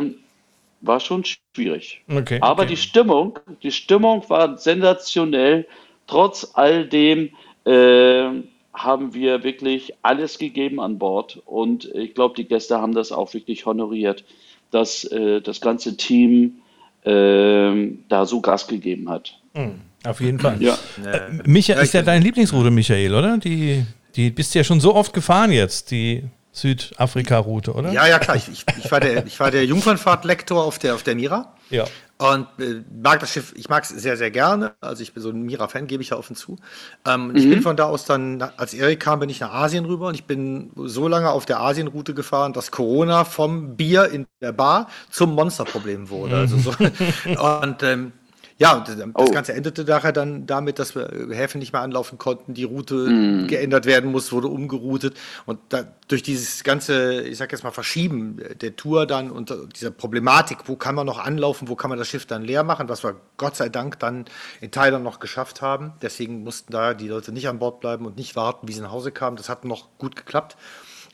war 0.82 1.00
schon 1.00 1.24
schwierig. 1.26 2.02
Okay, 2.10 2.40
Aber 2.42 2.64
okay. 2.64 2.72
die 2.72 2.78
Stimmung, 2.78 3.40
die 3.62 3.72
Stimmung 3.72 4.28
war 4.30 4.58
sensationell. 4.58 5.68
Trotz 6.08 6.52
all 6.54 6.88
dem 6.88 7.30
äh, 7.66 8.30
haben 8.74 9.14
wir 9.14 9.44
wirklich 9.44 9.94
alles 10.02 10.40
gegeben 10.40 10.80
an 10.80 10.98
Bord 10.98 11.42
und 11.46 11.86
ich 11.94 12.14
glaube, 12.16 12.36
die 12.36 12.46
Gäste 12.46 12.80
haben 12.80 12.94
das 12.94 13.12
auch 13.12 13.34
wirklich 13.34 13.66
honoriert, 13.66 14.24
dass 14.72 15.04
äh, 15.04 15.42
das 15.42 15.60
ganze 15.60 15.98
Team 15.98 16.62
da 17.04 18.26
so 18.26 18.42
Gas 18.42 18.68
gegeben 18.68 19.10
hat. 19.10 19.34
Mhm, 19.54 19.82
auf 20.04 20.22
jeden 20.22 20.40
Fall. 20.40 20.62
Ja. 20.62 20.78
Äh, 21.06 21.42
Michael, 21.46 21.82
ist 21.84 21.94
ja 21.94 22.02
deine 22.02 22.24
Lieblingsroute, 22.24 22.72
Michael, 22.72 23.14
oder? 23.14 23.38
Die, 23.38 23.86
die 24.16 24.30
bist 24.30 24.54
ja 24.56 24.64
schon 24.64 24.80
so 24.80 24.96
oft 24.96 25.14
gefahren 25.14 25.52
jetzt, 25.52 25.92
die 25.92 26.24
Südafrika-Route, 26.52 27.74
oder? 27.74 27.92
Ja, 27.92 28.08
ja, 28.08 28.20
klar. 28.20 28.36
Ich, 28.36 28.48
ich, 28.50 28.66
ich, 28.78 28.92
war 28.92 29.00
der, 29.00 29.26
ich 29.26 29.40
war 29.40 29.52
der 29.52 29.66
Jungfernfahrt-Lektor 29.66 30.64
auf 30.64 30.80
der, 30.80 30.96
auf 30.96 31.04
der 31.04 31.16
Mira. 31.16 31.54
Ja. 31.70 31.86
Und 32.18 32.48
äh, 32.60 32.84
mag 33.02 33.22
das 33.22 33.32
Schiff, 33.32 33.54
ich 33.56 33.70
mag 33.70 33.84
es 33.84 33.90
sehr, 33.90 34.18
sehr 34.18 34.30
gerne. 34.30 34.74
Also 34.82 35.02
ich 35.04 35.14
bin 35.14 35.24
so 35.24 35.30
ein 35.30 35.42
Mira-Fan, 35.44 35.88
gebe 35.88 36.04
ich 36.04 36.10
ja 36.10 36.18
offen 36.18 36.36
zu. 36.36 36.58
Ähm, 37.08 37.30
mhm. 37.30 37.36
Ich 37.38 37.50
bin 37.50 37.62
von 37.62 37.78
da 37.78 37.86
aus 37.86 38.04
dann, 38.04 38.42
als 38.42 38.74
Erik 38.74 39.00
kam, 39.00 39.20
bin 39.20 39.30
ich 39.30 39.40
nach 39.40 39.54
Asien 39.54 39.86
rüber 39.86 40.08
und 40.08 40.16
ich 40.16 40.26
bin 40.26 40.72
so 40.76 41.08
lange 41.08 41.30
auf 41.30 41.46
der 41.46 41.62
Asienroute 41.62 42.14
gefahren, 42.14 42.52
dass 42.52 42.72
Corona 42.72 43.24
vom 43.24 43.78
Bier 43.78 44.10
in 44.10 44.28
der 44.42 44.52
Bar 44.52 44.90
zum 45.10 45.34
Monsterproblem 45.34 46.10
wurde. 46.10 46.36
Also 46.36 46.58
so, 46.58 46.72
und 47.42 47.84
ähm, 47.84 48.12
ja, 48.60 48.82
das, 48.82 48.98
oh. 49.14 49.32
Ganze 49.32 49.54
endete 49.54 49.86
daher 49.86 50.12
dann 50.12 50.46
damit, 50.46 50.80
dass 50.80 50.94
wir 50.94 51.30
Häfen 51.32 51.60
nicht 51.60 51.72
mehr 51.72 51.82
anlaufen 51.82 52.18
konnten, 52.18 52.54
die 52.54 52.66
Route 52.66 52.96
mm. 52.96 53.48
geändert 53.48 53.86
werden 53.86 54.12
muss, 54.12 54.34
wurde 54.34 54.50
umgeroutet. 54.50 55.16
Und 55.46 55.60
da, 55.70 55.86
durch 56.10 56.24
dieses 56.24 56.66
ganze, 56.66 57.22
ich 57.22 57.38
sag 57.38 57.54
jetzt 57.54 57.64
mal, 57.64 57.72
Verschieben 57.72 58.38
der 58.60 58.76
Tour 58.76 59.06
dann 59.06 59.32
und 59.32 59.54
dieser 59.78 59.92
Problematik, 59.92 60.58
wo 60.66 60.76
kann 60.76 60.94
man 60.94 61.06
noch 61.06 61.20
anlaufen, 61.20 61.70
wo 61.70 61.76
kann 61.76 61.90
man 61.90 61.98
das 61.98 62.10
Schiff 62.10 62.26
dann 62.26 62.44
leer 62.44 62.66
machen, 62.66 62.90
was 62.90 63.02
wir 63.02 63.16
Gott 63.38 63.56
sei 63.56 63.70
Dank 63.70 63.98
dann 64.00 64.26
in 64.60 64.72
Thailand 64.72 65.06
noch 65.06 65.22
geschafft 65.22 65.62
haben. 65.62 65.94
Deswegen 66.02 66.44
mussten 66.44 66.74
da 66.74 66.94
die 66.94 67.08
Leute 67.08 67.32
nicht 67.32 67.48
an 67.48 67.60
Bord 67.60 67.80
bleiben 67.80 68.06
und 68.06 68.18
nicht 68.18 68.36
warten, 68.36 68.68
wie 68.68 68.74
sie 68.74 68.82
nach 68.82 68.92
Hause 68.92 69.14
kamen. 69.14 69.38
Das 69.38 69.48
hat 69.48 69.64
noch 69.64 69.88
gut 69.98 70.18
geklappt. 70.18 70.58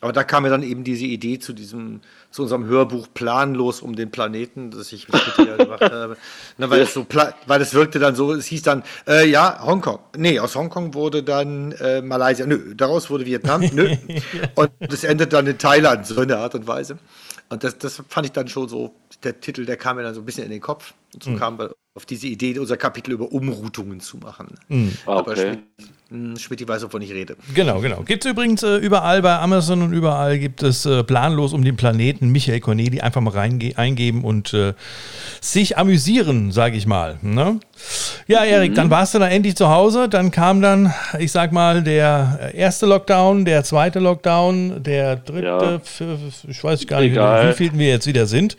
Aber 0.06 0.12
da 0.12 0.22
kam 0.22 0.44
mir 0.44 0.50
dann 0.50 0.62
eben 0.62 0.84
diese 0.84 1.04
Idee 1.04 1.40
zu 1.40 1.52
diesem, 1.52 2.00
zu 2.30 2.42
unserem 2.42 2.64
Hörbuch 2.66 3.08
Planlos 3.12 3.82
um 3.82 3.96
den 3.96 4.12
Planeten, 4.12 4.70
das 4.70 4.92
ich 4.92 5.08
mit 5.08 5.20
dir 5.36 5.56
gemacht 5.56 5.82
habe. 5.82 6.16
Na, 6.58 6.70
weil 6.70 6.82
es 6.82 6.94
so, 6.94 7.04
weil 7.46 7.60
es 7.60 7.74
wirkte 7.74 7.98
dann 7.98 8.14
so, 8.14 8.32
es 8.32 8.46
hieß 8.46 8.62
dann, 8.62 8.84
äh, 9.08 9.28
ja, 9.28 9.60
Hongkong. 9.66 9.98
Nee, 10.16 10.38
aus 10.38 10.54
Hongkong 10.54 10.94
wurde 10.94 11.24
dann 11.24 11.72
äh, 11.72 12.02
Malaysia. 12.02 12.46
Nö, 12.46 12.76
daraus 12.76 13.10
wurde 13.10 13.26
Vietnam. 13.26 13.62
Nö. 13.72 13.96
Und 14.54 14.70
es 14.78 15.02
endet 15.02 15.32
dann 15.32 15.48
in 15.48 15.58
Thailand, 15.58 16.06
so 16.06 16.22
in 16.22 16.28
der 16.28 16.38
Art 16.38 16.54
und 16.54 16.68
Weise. 16.68 16.98
Und 17.48 17.64
das, 17.64 17.76
das 17.76 18.00
fand 18.08 18.26
ich 18.26 18.32
dann 18.32 18.46
schon 18.46 18.68
so, 18.68 18.94
der 19.24 19.40
Titel, 19.40 19.66
der 19.66 19.76
kam 19.76 19.96
mir 19.96 20.04
dann 20.04 20.14
so 20.14 20.20
ein 20.20 20.24
bisschen 20.24 20.44
in 20.44 20.52
den 20.52 20.60
Kopf. 20.60 20.94
Und 21.14 21.24
so 21.24 21.30
mhm. 21.30 21.38
kam 21.40 21.58
auf 21.96 22.04
diese 22.04 22.26
Idee, 22.26 22.58
unser 22.58 22.76
Kapitel 22.76 23.12
über 23.12 23.32
Umroutungen 23.32 24.00
zu 24.00 24.18
machen. 24.18 24.48
Mhm. 24.68 24.92
Okay. 25.06 25.58
Hm, 26.08 26.36
Schmidt 26.36 26.66
weiß, 26.66 26.84
wovon 26.84 27.02
ich 27.02 27.10
rede. 27.10 27.36
Genau, 27.52 27.80
genau. 27.80 28.02
Gibt 28.02 28.24
es 28.24 28.30
übrigens 28.30 28.62
äh, 28.62 28.76
überall 28.76 29.22
bei 29.22 29.38
Amazon 29.38 29.82
und 29.82 29.92
überall 29.92 30.38
gibt 30.38 30.62
es 30.62 30.86
äh, 30.86 31.02
planlos 31.02 31.52
um 31.52 31.64
den 31.64 31.76
Planeten 31.76 32.28
Michael 32.28 32.60
Corneli 32.60 33.00
einfach 33.00 33.20
mal 33.20 33.36
eingeben 33.36 34.22
und 34.22 34.54
äh, 34.54 34.74
sich 35.40 35.78
amüsieren, 35.78 36.52
sage 36.52 36.76
ich 36.76 36.86
mal. 36.86 37.18
Ne? 37.22 37.58
Ja, 38.28 38.44
Erik, 38.44 38.70
mhm. 38.70 38.74
dann 38.76 38.90
warst 38.90 39.14
du 39.14 39.18
da 39.18 39.28
endlich 39.28 39.56
zu 39.56 39.68
Hause. 39.68 40.08
Dann 40.08 40.30
kam 40.30 40.60
dann, 40.60 40.94
ich 41.18 41.32
sag 41.32 41.50
mal, 41.50 41.82
der 41.82 42.52
erste 42.54 42.86
Lockdown, 42.86 43.44
der 43.44 43.64
zweite 43.64 43.98
Lockdown, 43.98 44.84
der 44.84 45.16
dritte, 45.16 45.46
ja. 45.46 45.80
ich 46.46 46.62
weiß 46.62 46.86
gar 46.86 47.00
nicht, 47.00 47.12
Egal. 47.12 47.48
wie 47.48 47.52
viel 47.54 47.76
wir 47.76 47.88
jetzt 47.88 48.06
wieder 48.06 48.26
sind. 48.26 48.56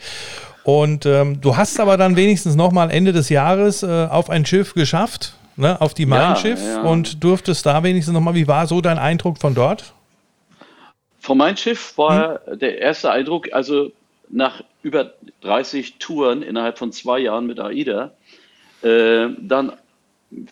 Und 0.68 1.06
ähm, 1.06 1.40
du 1.40 1.56
hast 1.56 1.80
aber 1.80 1.96
dann 1.96 2.18
wenigstens 2.18 2.58
noch 2.58 2.74
mal 2.74 2.90
Ende 2.92 3.14
des 3.14 3.30
Jahres 3.30 3.84
äh, 3.84 4.08
auf 4.12 4.30
ein 4.30 4.46
Schiff 4.46 4.74
geschafft 4.74 5.34
ne, 5.56 5.80
auf 5.80 5.94
die 5.94 6.06
Mein 6.06 6.36
Schiff 6.36 6.60
ja, 6.60 6.74
ja. 6.74 6.82
und 6.82 7.24
durftest 7.24 7.66
da 7.66 7.84
wenigstens 7.84 8.14
nochmal, 8.14 8.36
wie 8.36 8.50
war 8.50 8.68
so 8.68 8.82
dein 8.82 8.98
Eindruck 8.98 9.38
von 9.38 9.56
dort? 9.56 9.94
Von 11.22 11.38
Mein 11.38 11.56
Schiff 11.56 11.98
war 11.98 12.42
hm? 12.46 12.60
der 12.60 12.80
erste 12.80 13.12
Eindruck, 13.12 13.54
also 13.54 13.94
nach 14.28 14.62
über 14.84 15.14
30 15.40 16.00
Touren 16.00 16.42
innerhalb 16.42 16.78
von 16.78 16.92
zwei 16.92 17.20
Jahren 17.20 17.48
mit 17.48 17.62
AIDA, 17.62 18.12
äh, 18.82 19.28
dann 19.40 19.72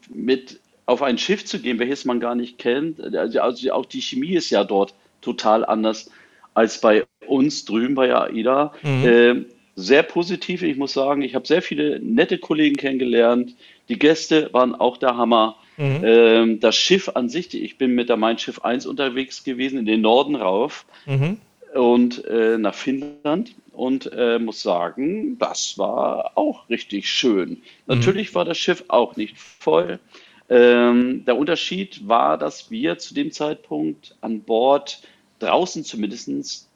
mit 0.08 0.62
auf 0.86 1.02
ein 1.02 1.18
Schiff 1.18 1.44
zu 1.44 1.60
gehen, 1.60 1.78
welches 1.78 2.06
man 2.06 2.22
gar 2.22 2.36
nicht 2.36 2.58
kennt. 2.58 3.02
Also, 3.02 3.42
also 3.42 3.72
auch 3.74 3.86
die 3.86 4.02
Chemie 4.02 4.36
ist 4.36 4.50
ja 4.50 4.64
dort 4.64 4.94
total 5.20 5.66
anders 5.66 6.10
als 6.54 6.80
bei 6.80 7.04
uns 7.28 7.66
drüben 7.66 7.96
bei 7.96 8.16
AIDA. 8.16 8.72
Mhm. 8.82 9.46
Sehr 9.76 10.04
positiv. 10.04 10.62
Ich 10.64 10.78
muss 10.78 10.94
sagen, 10.94 11.22
ich 11.22 11.36
habe 11.36 11.46
sehr 11.46 11.62
viele 11.62 12.00
nette 12.00 12.38
Kollegen 12.38 12.78
kennengelernt. 12.78 13.56
Die 13.90 14.00
Gäste 14.00 14.50
waren 14.54 14.74
auch 14.74 14.98
der 14.98 15.18
Hammer. 15.18 15.58
Mhm. 15.78 16.02
Ähm, 16.04 16.60
das 16.62 16.76
Schiff 16.76 17.10
an 17.16 17.28
sich, 17.28 17.54
ich 17.54 17.78
bin 17.78 17.96
mit 17.96 18.08
der 18.08 18.18
Mein 18.18 18.38
Schiff 18.38 18.60
1 18.60 18.86
unterwegs 18.86 19.44
gewesen, 19.44 19.80
in 19.80 19.86
den 19.86 20.02
Norden 20.02 20.36
rauf 20.36 20.86
mhm. 21.06 21.38
und 21.74 22.24
äh, 22.26 22.58
nach 22.58 22.74
Finnland 22.74 23.54
und 23.74 24.10
äh, 24.14 24.40
muss 24.40 24.62
sagen, 24.62 25.38
das 25.38 25.78
war 25.78 26.32
auch 26.36 26.70
richtig 26.70 27.10
schön. 27.10 27.50
Mhm. 27.50 27.62
Natürlich 27.88 28.34
war 28.34 28.46
das 28.46 28.58
Schiff 28.58 28.86
auch 28.88 29.18
nicht 29.18 29.38
voll. 29.38 30.00
Ähm, 30.48 31.26
der 31.26 31.38
Unterschied 31.38 32.08
war, 32.08 32.38
dass 32.38 32.72
wir 32.72 32.98
zu 32.98 33.14
dem 33.14 33.32
Zeitpunkt 33.32 34.16
an 34.22 34.42
Bord 34.42 35.02
draußen 35.40 35.84
zumindest 35.84 36.70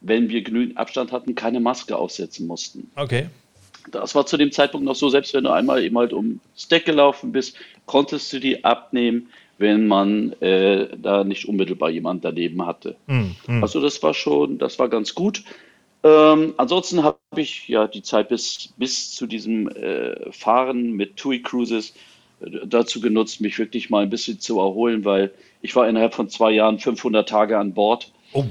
wenn 0.00 0.28
wir 0.28 0.42
genügend 0.42 0.76
Abstand 0.76 1.12
hatten, 1.12 1.34
keine 1.34 1.60
Maske 1.60 1.96
aufsetzen 1.96 2.46
mussten. 2.46 2.90
Okay. 2.96 3.28
Das 3.90 4.14
war 4.14 4.26
zu 4.26 4.36
dem 4.36 4.52
Zeitpunkt 4.52 4.84
noch 4.84 4.96
so, 4.96 5.08
selbst 5.08 5.32
wenn 5.34 5.44
du 5.44 5.50
einmal 5.50 5.82
eben 5.82 5.96
halt 5.96 6.12
ums 6.12 6.68
Deck 6.70 6.84
gelaufen 6.84 7.32
bist, 7.32 7.56
konntest 7.86 8.32
du 8.32 8.40
die 8.40 8.64
abnehmen, 8.64 9.28
wenn 9.58 9.86
man 9.86 10.32
äh, 10.40 10.88
da 10.98 11.24
nicht 11.24 11.48
unmittelbar 11.48 11.90
jemand 11.90 12.24
daneben 12.24 12.66
hatte. 12.66 12.96
Mhm. 13.06 13.36
Also 13.62 13.80
das 13.80 14.02
war 14.02 14.12
schon, 14.12 14.58
das 14.58 14.78
war 14.78 14.88
ganz 14.88 15.14
gut. 15.14 15.44
Ähm, 16.02 16.54
ansonsten 16.56 17.02
habe 17.02 17.18
ich 17.36 17.68
ja 17.68 17.86
die 17.86 18.02
Zeit 18.02 18.28
bis, 18.28 18.72
bis 18.76 19.12
zu 19.12 19.26
diesem 19.26 19.68
äh, 19.68 20.30
Fahren 20.30 20.92
mit 20.92 21.16
TUI 21.16 21.42
Cruises 21.42 21.94
äh, 22.40 22.66
dazu 22.66 23.00
genutzt, 23.00 23.40
mich 23.40 23.58
wirklich 23.58 23.88
mal 23.88 24.02
ein 24.02 24.10
bisschen 24.10 24.38
zu 24.38 24.60
erholen, 24.60 25.04
weil 25.04 25.32
ich 25.62 25.74
war 25.74 25.88
innerhalb 25.88 26.14
von 26.14 26.28
zwei 26.28 26.52
Jahren 26.52 26.78
500 26.78 27.28
Tage 27.28 27.58
an 27.58 27.72
Bord. 27.72 28.12
Oh 28.32 28.44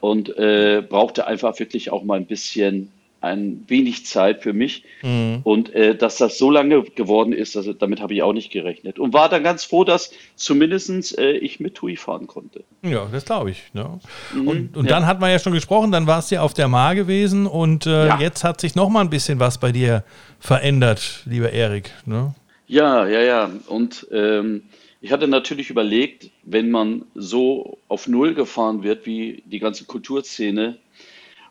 und 0.00 0.36
äh, 0.36 0.82
brauchte 0.86 1.26
einfach 1.26 1.58
wirklich 1.58 1.90
auch 1.90 2.04
mal 2.04 2.16
ein 2.16 2.26
bisschen 2.26 2.90
ein 3.20 3.64
wenig 3.66 4.06
Zeit 4.06 4.42
für 4.42 4.52
mich. 4.52 4.84
Mhm. 5.02 5.40
Und 5.42 5.74
äh, 5.74 5.96
dass 5.96 6.18
das 6.18 6.38
so 6.38 6.50
lange 6.50 6.82
geworden 6.82 7.32
ist, 7.32 7.56
also 7.56 7.72
damit 7.72 8.00
habe 8.00 8.14
ich 8.14 8.22
auch 8.22 8.32
nicht 8.32 8.52
gerechnet. 8.52 8.98
Und 8.98 9.12
war 9.12 9.28
dann 9.28 9.42
ganz 9.42 9.64
froh, 9.64 9.84
dass 9.84 10.12
zumindest 10.36 11.18
äh, 11.18 11.32
ich 11.32 11.58
mit 11.58 11.74
TUI 11.74 11.96
fahren 11.96 12.26
konnte. 12.28 12.62
Ja, 12.82 13.08
das 13.10 13.24
glaube 13.24 13.50
ich. 13.50 13.64
Ne? 13.72 13.98
Mhm, 14.32 14.48
und, 14.48 14.76
und 14.76 14.84
ja. 14.84 14.90
dann 14.90 15.06
hat 15.06 15.20
man 15.20 15.30
ja 15.30 15.38
schon 15.38 15.52
gesprochen, 15.52 15.90
dann 15.90 16.06
warst 16.06 16.30
du 16.30 16.36
ja 16.36 16.42
auf 16.42 16.54
der 16.54 16.68
Mar 16.68 16.94
gewesen 16.94 17.46
und 17.46 17.86
äh, 17.86 18.06
ja. 18.06 18.20
jetzt 18.20 18.44
hat 18.44 18.60
sich 18.60 18.76
noch 18.76 18.88
mal 18.88 19.00
ein 19.00 19.10
bisschen 19.10 19.40
was 19.40 19.58
bei 19.58 19.72
dir 19.72 20.04
verändert, 20.38 21.24
lieber 21.26 21.50
Erik. 21.52 21.90
Ne? 22.06 22.34
Ja, 22.68 23.06
ja, 23.08 23.20
ja. 23.20 23.50
Und 23.66 24.06
ähm, 24.12 24.62
ich 25.00 25.12
hatte 25.12 25.28
natürlich 25.28 25.70
überlegt, 25.70 26.30
wenn 26.42 26.70
man 26.70 27.04
so 27.14 27.78
auf 27.88 28.08
Null 28.08 28.34
gefahren 28.34 28.82
wird 28.82 29.06
wie 29.06 29.42
die 29.46 29.60
ganze 29.60 29.84
Kulturszene 29.84 30.78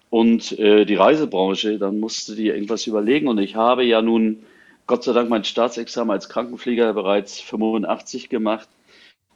und 0.09 0.57
äh, 0.59 0.85
die 0.85 0.95
Reisebranche, 0.95 1.77
dann 1.77 1.99
musste 1.99 2.35
die 2.35 2.47
irgendwas 2.47 2.87
überlegen. 2.87 3.27
Und 3.27 3.37
ich 3.39 3.55
habe 3.55 3.83
ja 3.83 4.01
nun 4.01 4.43
Gott 4.85 5.03
sei 5.03 5.13
Dank 5.13 5.29
mein 5.29 5.43
Staatsexamen 5.43 6.11
als 6.11 6.29
Krankenpfleger 6.29 6.93
bereits 6.93 7.39
85 7.41 8.29
gemacht 8.29 8.67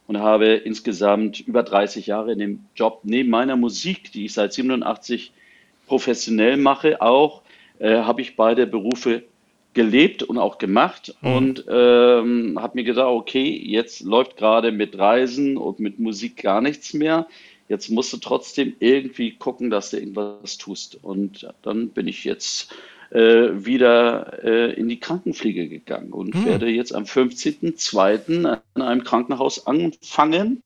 und 0.06 0.18
habe 0.18 0.46
insgesamt 0.46 1.40
über 1.40 1.62
30 1.62 2.06
Jahre 2.06 2.32
in 2.32 2.38
dem 2.38 2.64
Job 2.74 3.00
neben 3.04 3.30
meiner 3.30 3.56
Musik, 3.56 4.12
die 4.12 4.26
ich 4.26 4.34
seit 4.34 4.52
87 4.52 5.32
professionell 5.86 6.56
mache, 6.56 7.00
auch 7.00 7.42
äh, 7.78 7.96
habe 7.96 8.20
ich 8.20 8.36
beide 8.36 8.66
Berufe 8.66 9.24
gelebt 9.74 10.22
und 10.22 10.38
auch 10.38 10.58
gemacht 10.58 11.14
mhm. 11.22 11.32
und 11.32 11.64
ähm, 11.68 12.58
habe 12.60 12.72
mir 12.74 12.84
gedacht, 12.84 13.08
okay, 13.08 13.50
jetzt 13.50 14.02
läuft 14.02 14.36
gerade 14.36 14.72
mit 14.72 14.98
Reisen 14.98 15.56
und 15.56 15.80
mit 15.80 15.98
Musik 15.98 16.42
gar 16.42 16.60
nichts 16.60 16.94
mehr. 16.94 17.26
Jetzt 17.68 17.88
musst 17.88 18.12
du 18.12 18.18
trotzdem 18.18 18.74
irgendwie 18.80 19.32
gucken, 19.32 19.70
dass 19.70 19.90
du 19.90 19.98
irgendwas 19.98 20.58
tust. 20.58 20.98
Und 21.02 21.48
dann 21.62 21.88
bin 21.88 22.06
ich 22.06 22.24
jetzt 22.24 22.74
äh, 23.10 23.64
wieder 23.64 24.44
äh, 24.44 24.74
in 24.74 24.88
die 24.88 25.00
Krankenpflege 25.00 25.68
gegangen 25.68 26.12
und 26.12 26.34
mhm. 26.34 26.44
werde 26.44 26.68
jetzt 26.68 26.94
am 26.94 27.04
15.02. 27.04 28.58
an 28.74 28.82
einem 28.82 29.04
Krankenhaus 29.04 29.66
anfangen. 29.66 30.62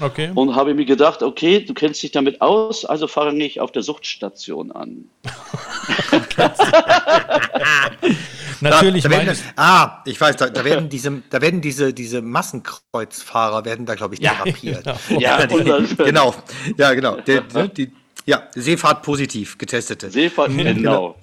Okay. 0.00 0.30
Und 0.34 0.54
habe 0.54 0.72
mir 0.72 0.86
gedacht, 0.86 1.22
okay, 1.22 1.60
du 1.60 1.74
kennst 1.74 2.02
dich 2.02 2.12
damit 2.12 2.40
aus, 2.40 2.86
also 2.86 3.06
fange 3.06 3.44
ich 3.44 3.60
auf 3.60 3.72
der 3.72 3.82
Suchtstation 3.82 4.72
an. 4.72 5.10
Natürlich. 8.60 9.02
Da, 9.02 9.08
da 9.08 9.16
werden, 9.16 9.38
ah, 9.56 10.02
ich 10.04 10.20
weiß, 10.20 10.36
da, 10.36 10.48
da, 10.48 10.64
werden 10.64 10.88
diese, 10.88 11.22
da 11.30 11.40
werden 11.40 11.60
diese, 11.60 11.92
diese 11.92 12.22
Massenkreuzfahrer 12.22 13.64
werden 13.64 13.86
da, 13.86 13.94
glaube 13.94 14.14
ich, 14.14 14.20
therapiert. 14.20 14.84
Genau. 14.84 15.20
Ja, 15.20 15.40
ja 15.40 15.46
die, 15.46 15.96
genau. 15.96 16.34
Ja, 16.76 16.94
genau. 16.94 17.16
Die, 17.20 17.40
die, 17.76 17.92
ja, 18.26 18.48
Seefahrt 18.54 19.02
positiv, 19.02 19.56
getestete. 19.56 20.10
Seefahrt, 20.10 20.50
genau. 20.56 20.74
genau. 20.74 21.16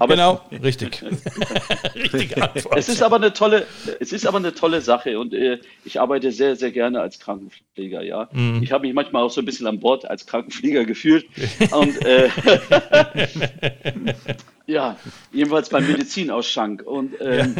Aber 0.00 0.14
genau, 0.14 0.40
richtig. 0.50 1.00
Richtige 1.94 2.42
Antwort. 2.42 2.76
Es 2.76 2.88
ist 2.88 3.00
aber 3.00 3.16
eine 3.16 3.32
tolle, 3.32 3.64
es 4.00 4.12
ist 4.12 4.26
aber 4.26 4.38
eine 4.38 4.52
tolle 4.52 4.80
Sache 4.80 5.20
und 5.20 5.34
äh, 5.34 5.60
ich 5.84 6.00
arbeite 6.00 6.32
sehr, 6.32 6.56
sehr 6.56 6.72
gerne 6.72 7.00
als 7.00 7.20
Krankenpfleger 7.20 7.62
Krankenpfleger, 7.74 8.02
ja. 8.02 8.28
Mhm. 8.32 8.62
Ich 8.62 8.72
habe 8.72 8.86
mich 8.86 8.94
manchmal 8.94 9.22
auch 9.22 9.30
so 9.30 9.40
ein 9.40 9.44
bisschen 9.44 9.66
an 9.66 9.80
Bord 9.80 10.08
als 10.08 10.26
Krankenpfleger 10.26 10.84
gefühlt. 10.84 11.26
Und 11.70 12.04
äh, 12.04 12.28
ja, 14.66 14.96
jedenfalls 15.32 15.68
beim 15.68 15.86
Medizinausschank. 15.86 16.82
Und 16.82 17.14
ähm, 17.20 17.56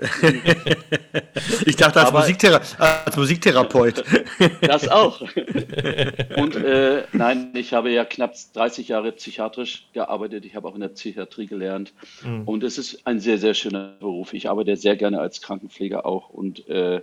ich 1.66 1.76
dachte 1.76 2.00
als, 2.00 2.12
Musikthera 2.12 2.60
als 2.78 3.16
Musiktherapeut. 3.16 4.04
Das 4.62 4.88
auch. 4.88 5.20
Und 6.36 6.56
äh, 6.56 7.04
nein, 7.12 7.50
ich 7.54 7.72
habe 7.72 7.90
ja 7.90 8.04
knapp 8.04 8.34
30 8.54 8.88
Jahre 8.88 9.12
psychiatrisch 9.12 9.86
gearbeitet. 9.92 10.44
Ich 10.44 10.54
habe 10.54 10.68
auch 10.68 10.74
in 10.74 10.80
der 10.80 10.88
Psychiatrie 10.88 11.46
gelernt. 11.46 11.92
Mhm. 12.22 12.42
Und 12.44 12.64
es 12.64 12.78
ist 12.78 13.06
ein 13.06 13.20
sehr, 13.20 13.38
sehr 13.38 13.54
schöner 13.54 13.94
Beruf. 14.00 14.32
Ich 14.32 14.48
arbeite 14.48 14.76
sehr 14.76 14.96
gerne 14.96 15.20
als 15.20 15.40
Krankenpfleger 15.40 16.06
auch. 16.06 16.30
Und 16.30 16.68
äh, 16.68 17.00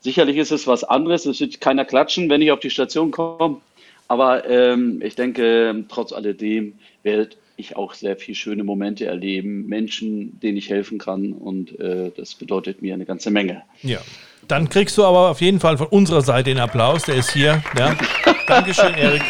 sicherlich 0.00 0.36
ist 0.36 0.52
es 0.52 0.66
was 0.66 0.84
anderes. 0.84 1.26
Es 1.26 1.40
wird 1.40 1.60
keiner 1.60 1.84
klatschen, 1.84 2.28
wenn 2.30 2.42
ich 2.42 2.52
auf 2.52 2.60
die 2.60 2.70
Station 2.70 3.10
komme. 3.10 3.60
Aber 4.08 4.48
ähm, 4.48 5.00
ich 5.04 5.14
denke, 5.14 5.84
trotz 5.88 6.12
alledem 6.12 6.78
werde 7.02 7.30
ich 7.60 7.76
auch 7.76 7.94
sehr 7.94 8.16
viele 8.16 8.34
schöne 8.34 8.64
Momente 8.64 9.06
erleben, 9.06 9.66
Menschen, 9.66 10.40
denen 10.40 10.56
ich 10.56 10.70
helfen 10.70 10.98
kann. 10.98 11.32
Und 11.32 11.78
äh, 11.78 12.10
das 12.16 12.34
bedeutet 12.34 12.82
mir 12.82 12.94
eine 12.94 13.04
ganze 13.04 13.30
Menge. 13.30 13.62
Ja. 13.82 13.98
Dann 14.48 14.68
kriegst 14.68 14.98
du 14.98 15.04
aber 15.04 15.30
auf 15.30 15.40
jeden 15.40 15.60
Fall 15.60 15.78
von 15.78 15.86
unserer 15.88 16.22
Seite 16.22 16.50
den 16.50 16.58
Applaus. 16.58 17.04
Der 17.04 17.16
ist 17.16 17.30
hier. 17.32 17.62
Ja. 17.78 17.96
Dankeschön, 18.46 18.94
Erik. 18.94 19.22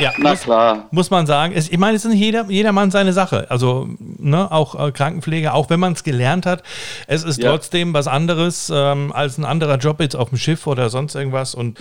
Ja, 0.00 0.12
Na 0.18 0.30
muss, 0.30 0.40
klar. 0.40 0.88
Muss 0.90 1.10
man 1.10 1.26
sagen. 1.26 1.54
Ich 1.56 1.76
meine, 1.78 1.96
es 1.96 2.04
ist 2.04 2.10
nicht 2.10 2.20
jeder, 2.20 2.46
jedermann 2.48 2.90
seine 2.90 3.12
Sache. 3.12 3.50
Also, 3.50 3.88
ne, 3.98 4.50
auch 4.50 4.74
äh, 4.74 4.92
Krankenpflege, 4.92 5.52
auch 5.52 5.70
wenn 5.70 5.80
man 5.80 5.92
es 5.92 6.04
gelernt 6.04 6.46
hat, 6.46 6.62
es 7.06 7.24
ist 7.24 7.42
ja. 7.42 7.50
trotzdem 7.50 7.94
was 7.94 8.06
anderes 8.06 8.70
ähm, 8.74 9.12
als 9.12 9.38
ein 9.38 9.44
anderer 9.44 9.76
Job 9.76 10.00
jetzt 10.00 10.16
auf 10.16 10.30
dem 10.30 10.38
Schiff 10.38 10.66
oder 10.66 10.90
sonst 10.90 11.14
irgendwas. 11.14 11.54
Und. 11.54 11.78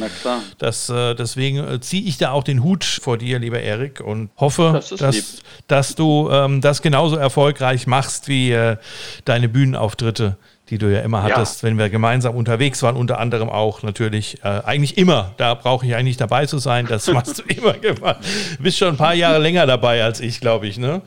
Das, 0.57 0.89
äh, 0.89 1.15
deswegen 1.15 1.57
äh, 1.57 1.79
ziehe 1.79 2.03
ich 2.03 2.17
da 2.17 2.31
auch 2.31 2.43
den 2.43 2.63
Hut 2.63 2.83
vor 2.83 3.17
dir, 3.17 3.39
lieber 3.39 3.61
Erik, 3.61 4.01
und 4.01 4.29
hoffe, 4.37 4.71
das 4.73 4.89
dass, 4.89 5.37
dass 5.67 5.95
du 5.95 6.29
ähm, 6.31 6.61
das 6.61 6.81
genauso 6.81 7.15
erfolgreich 7.15 7.87
machst 7.87 8.27
wie 8.27 8.51
äh, 8.51 8.77
deine 9.25 9.49
Bühnenauftritte 9.49 10.37
die 10.69 10.77
du 10.77 10.91
ja 10.91 11.01
immer 11.01 11.23
hattest, 11.23 11.61
ja. 11.61 11.67
wenn 11.67 11.77
wir 11.77 11.89
gemeinsam 11.89 12.35
unterwegs 12.35 12.81
waren, 12.83 12.95
unter 12.95 13.19
anderem 13.19 13.49
auch 13.49 13.83
natürlich, 13.83 14.43
äh, 14.43 14.61
eigentlich 14.63 14.97
immer, 14.97 15.33
da 15.37 15.53
brauche 15.55 15.85
ich 15.85 15.95
eigentlich 15.95 16.17
dabei 16.17 16.45
zu 16.45 16.59
sein, 16.59 16.85
das 16.87 17.07
machst 17.11 17.39
du 17.39 17.43
immer 17.47 17.73
gemacht. 17.73 18.17
Du 18.57 18.63
bist 18.63 18.77
schon 18.77 18.89
ein 18.89 18.97
paar 18.97 19.13
Jahre 19.15 19.39
länger 19.39 19.65
dabei 19.65 20.03
als 20.03 20.19
ich, 20.19 20.39
glaube 20.39 20.67
ich, 20.67 20.77
ne? 20.77 21.01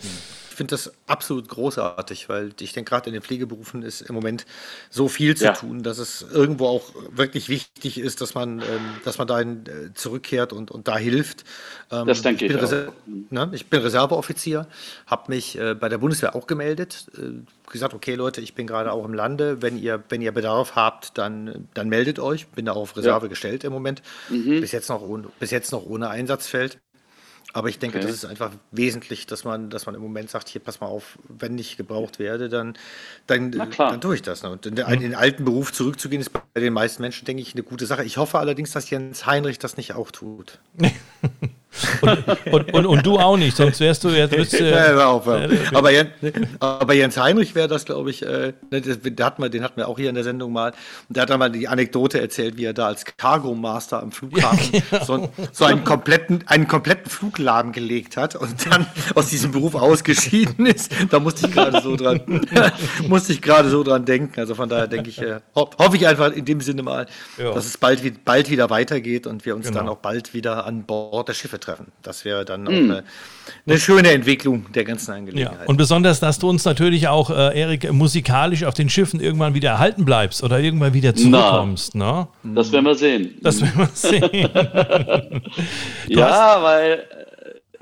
Ich 0.53 0.57
finde 0.57 0.73
das 0.73 0.93
absolut 1.07 1.49
großartig, 1.49 2.29
weil 2.29 2.51
ich 2.61 2.75
denke, 2.75 2.91
gerade 2.91 3.09
in 3.09 3.15
den 3.15 3.23
Pflegeberufen 3.23 3.83
ist 3.83 4.03
im 4.03 4.15
Moment 4.15 4.45
so 4.91 5.09
viel 5.09 5.35
zu 5.35 5.47
ja. 5.47 5.53
tun, 5.55 5.83
dass 5.83 5.97
es 5.97 6.27
irgendwo 6.31 6.67
auch 6.67 6.91
wirklich 7.11 7.49
wichtig 7.49 7.99
ist, 7.99 8.21
dass 8.21 8.35
man, 8.35 8.59
ähm, 8.59 8.67
dass 9.03 9.17
man 9.17 9.27
dahin 9.27 9.65
äh, 9.67 9.95
zurückkehrt 9.95 10.53
und, 10.53 10.71
und 10.71 10.89
da 10.89 10.99
hilft. 10.99 11.45
Ähm, 11.91 12.07
das 12.07 12.21
denke 12.21 12.45
ich. 12.45 12.53
Ich 12.53 12.69
bin, 12.69 12.89
ne, 13.31 13.49
ich 13.53 13.71
bin 13.71 13.81
Reserveoffizier, 13.81 14.67
habe 15.07 15.33
mich 15.33 15.57
äh, 15.59 15.75
bei 15.75 15.89
der 15.89 15.97
Bundeswehr 15.97 16.37
auch 16.37 16.47
gemeldet, 16.47 17.07
äh, 17.17 17.31
gesagt, 17.73 17.95
okay 17.95 18.15
Leute, 18.15 18.43
ich 18.43 18.55
bin 18.55 18.67
gerade 18.67 18.93
auch 18.93 19.07
im 19.07 19.15
Lande, 19.15 19.63
wenn 19.63 19.79
ihr, 19.79 20.05
wenn 20.11 20.21
ihr 20.21 20.33
Bedarf 20.33 20.77
habt, 20.77 21.17
dann, 21.17 21.67
dann 21.73 21.89
meldet 21.89 22.19
euch. 22.19 22.47
Bin 22.49 22.67
da 22.67 22.73
auf 22.73 22.95
Reserve 22.95 23.25
ja. 23.25 23.31
gestellt 23.31 23.65
im 23.65 23.73
Moment. 23.73 24.03
Mhm. 24.29 24.61
Bis, 24.61 24.73
jetzt 24.73 24.91
noch 24.91 25.01
ohne, 25.01 25.29
bis 25.41 25.51
jetzt 25.51 25.73
noch 25.73 25.87
ohne 25.87 26.11
Einsatzfeld. 26.11 26.79
Aber 27.53 27.69
ich 27.69 27.79
denke, 27.79 27.99
okay. 27.99 28.07
das 28.07 28.17
ist 28.17 28.25
einfach 28.25 28.51
wesentlich, 28.71 29.27
dass 29.27 29.45
man, 29.45 29.69
dass 29.69 29.87
man 29.87 29.95
im 29.95 30.01
Moment 30.01 30.31
sagt, 30.31 30.49
hier 30.49 30.61
pass 30.61 30.81
mal 30.81 30.87
auf, 30.87 31.19
wenn 31.29 31.59
ich 31.59 31.77
gebraucht 31.77 32.19
werde, 32.19 32.49
dann, 32.49 32.75
dann, 33.27 33.53
dann 33.53 34.01
tue 34.01 34.15
ich 34.15 34.23
das. 34.23 34.43
Ne? 34.43 34.51
Und 34.51 34.65
in, 34.67 34.75
den, 34.75 34.87
in 34.89 35.01
den 35.01 35.15
alten 35.15 35.45
Beruf 35.45 35.73
zurückzugehen, 35.73 36.21
ist 36.21 36.31
bei 36.31 36.61
den 36.61 36.73
meisten 36.73 37.03
Menschen, 37.03 37.25
denke 37.27 37.43
ich, 37.43 37.55
eine 37.55 37.63
gute 37.63 37.87
Sache. 37.87 38.05
Ich 38.05 38.17
hoffe 38.17 38.39
allerdings, 38.39 38.73
dass 38.73 38.89
Jens 38.91 39.27
Heinrich 39.27 39.59
das 39.59 39.77
nicht 39.77 39.95
auch 39.95 40.11
tut. 40.11 40.59
Und, 42.03 42.53
und, 42.53 42.75
und, 42.75 42.87
und, 42.87 43.07
du 43.07 43.19
auch 43.19 43.37
nicht, 43.37 43.57
sonst 43.57 43.81
wärst 43.81 44.05
du 44.05 44.11
jetzt. 44.11 44.33
Wärst, 44.33 44.61
äh, 44.61 44.71
ja, 44.71 45.07
auf, 45.07 45.27
aber, 45.27 45.91
Jens, 45.91 46.11
aber, 46.61 46.93
Jens, 46.93 47.17
Heinrich 47.17 47.55
wäre 47.55 47.67
das, 47.67 47.87
glaube 47.87 48.11
ich, 48.11 48.23
äh, 48.23 48.53
ne, 48.71 48.81
den, 48.83 49.25
hatten 49.25 49.43
wir, 49.43 49.49
den 49.49 49.65
hatten 49.65 49.79
wir 49.79 49.89
auch 49.89 49.99
hier 49.99 50.11
in 50.11 50.15
der 50.15 50.25
Sendung 50.25 50.53
mal. 50.53 50.73
Und 51.09 51.17
der 51.17 51.23
hat 51.23 51.31
dann 51.31 51.39
mal 51.39 51.51
die 51.51 51.69
Anekdote 51.69 52.21
erzählt, 52.21 52.59
wie 52.59 52.67
er 52.67 52.75
da 52.75 52.89
als 52.89 53.05
Cargo 53.17 53.55
Master 53.55 54.03
am 54.03 54.13
Flughafen 54.13 54.59
ja, 54.73 54.81
genau. 54.91 55.05
so, 55.05 55.29
so, 55.51 55.65
einen, 55.65 55.85
kompletten, 55.85 56.45
einen 56.47 56.69
kompletten 56.69 57.11
Flugladen 57.11 57.73
gelegt 57.73 58.19
hat 58.19 58.37
und 58.37 58.71
dann 58.71 58.87
aus 59.15 59.31
diesem 59.31 59.53
Beruf 59.53 59.75
ausgeschieden 59.75 60.67
ist. 60.67 60.93
Da 61.11 61.21
musste 61.21 61.47
ich 61.47 61.53
gerade 61.53 61.81
so 61.81 61.97
dran, 61.97 62.21
musste 63.09 63.33
ich 63.33 63.41
gerade 63.41 63.71
so 63.71 63.83
dran 63.83 64.05
denken. 64.05 64.39
Also 64.39 64.55
von 64.55 64.69
daher 64.69 64.89
denke 64.89 65.09
ich, 65.09 65.21
äh, 65.23 65.41
ho 65.57 65.71
hoffe 65.79 65.97
ich 65.97 66.07
einfach 66.07 66.33
in 66.33 66.45
dem 66.45 66.61
Sinne 66.61 66.83
mal, 66.83 67.07
ja. 67.39 67.53
dass 67.53 67.65
es 67.65 67.79
bald, 67.79 68.25
bald 68.27 68.51
wieder 68.51 68.69
weitergeht 68.69 69.27
und 69.27 69.47
wir 69.47 69.57
uns 69.57 69.69
genau. 69.69 69.81
dann 69.81 69.89
auch 69.89 69.99
bald 69.99 70.35
wieder 70.35 70.67
an 70.67 70.85
Bord 70.85 71.29
der 71.29 71.35
Schiffe 71.35 71.62
treffen. 71.63 71.93
Das 72.03 72.25
wäre 72.25 72.45
dann 72.45 72.67
auch 72.67 72.73
mm. 72.73 72.91
eine, 72.91 73.05
eine, 73.67 73.79
schöne 73.79 74.11
Entwicklung 74.11 74.71
der 74.73 74.85
ganzen 74.85 75.13
Angelegenheit. 75.13 75.61
Ja, 75.61 75.67
und 75.67 75.77
besonders, 75.77 76.21
dass 76.21 76.39
du 76.39 76.49
uns 76.49 76.65
natürlich 76.65 77.09
auch, 77.09 77.31
äh, 77.31 77.59
Erik, 77.59 77.91
musikalisch 77.93 78.65
auf 78.65 78.75
den 78.75 78.89
Schiffen 78.89 79.21
irgendwann 79.21 79.55
wieder 79.55 79.71
erhalten 79.71 80.05
bleibst 80.05 80.43
oder 80.43 80.59
irgendwann 80.61 80.93
wieder 80.95 81.15
zurückkommst. 81.15 81.95
Na, 81.95 82.29
ne? 82.43 82.55
Das 82.55 82.71
werden 82.73 82.85
wir 82.85 82.95
sehen. 82.95 83.39
Das 83.41 83.61
werden 83.61 83.79
wir 83.79 83.89
sehen. 83.95 84.51
ja, 86.09 86.63
weil 86.63 87.05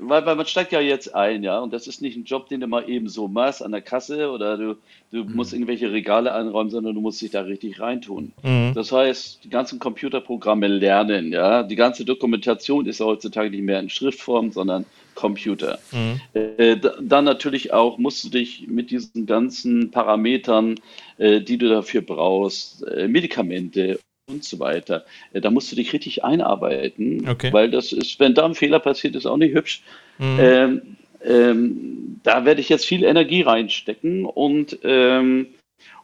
weil, 0.01 0.25
weil 0.25 0.35
man 0.35 0.45
steigt 0.45 0.71
ja 0.71 0.81
jetzt 0.81 1.13
ein, 1.15 1.43
ja, 1.43 1.59
und 1.59 1.71
das 1.71 1.87
ist 1.87 2.01
nicht 2.01 2.17
ein 2.17 2.23
Job, 2.23 2.49
den 2.49 2.59
du 2.59 2.67
mal 2.67 2.89
eben 2.89 3.07
so 3.07 3.27
machst 3.27 3.63
an 3.63 3.71
der 3.71 3.81
Kasse 3.81 4.31
oder 4.31 4.57
du, 4.57 4.77
du 5.11 5.23
mhm. 5.23 5.35
musst 5.35 5.53
irgendwelche 5.53 5.91
Regale 5.91 6.33
einräumen, 6.33 6.71
sondern 6.71 6.95
du 6.95 7.01
musst 7.01 7.21
dich 7.21 7.31
da 7.31 7.41
richtig 7.41 7.79
reintun. 7.79 8.33
Mhm. 8.43 8.73
Das 8.73 8.91
heißt, 8.91 9.43
die 9.43 9.49
ganzen 9.49 9.79
Computerprogramme 9.79 10.67
lernen, 10.67 11.31
ja, 11.31 11.63
die 11.63 11.75
ganze 11.75 12.03
Dokumentation 12.03 12.85
ist 12.87 12.99
heutzutage 12.99 13.51
nicht 13.51 13.63
mehr 13.63 13.79
in 13.79 13.89
Schriftform, 13.89 14.51
sondern 14.51 14.85
Computer. 15.15 15.79
Mhm. 15.91 16.21
Äh, 16.33 16.77
dann 17.01 17.25
natürlich 17.25 17.73
auch 17.73 17.97
musst 17.97 18.23
du 18.23 18.29
dich 18.29 18.67
mit 18.67 18.91
diesen 18.91 19.25
ganzen 19.25 19.91
Parametern, 19.91 20.79
äh, 21.17 21.41
die 21.41 21.57
du 21.57 21.69
dafür 21.69 22.01
brauchst, 22.01 22.87
äh, 22.87 23.07
Medikamente 23.07 23.99
und 24.31 24.43
so 24.43 24.59
weiter. 24.59 25.05
Da 25.33 25.51
musst 25.51 25.71
du 25.71 25.75
dich 25.75 25.93
richtig 25.93 26.23
einarbeiten, 26.23 27.27
okay. 27.29 27.51
weil 27.53 27.69
das 27.69 27.91
ist, 27.91 28.19
wenn 28.19 28.33
da 28.33 28.45
ein 28.45 28.55
Fehler 28.55 28.79
passiert, 28.79 29.15
ist 29.15 29.25
auch 29.25 29.37
nicht 29.37 29.53
hübsch. 29.53 29.83
Mhm. 30.17 30.39
Ähm, 30.39 30.81
ähm, 31.23 32.19
da 32.23 32.45
werde 32.45 32.61
ich 32.61 32.69
jetzt 32.69 32.85
viel 32.85 33.03
Energie 33.03 33.41
reinstecken 33.41 34.25
und 34.25 34.79
ähm, 34.83 35.47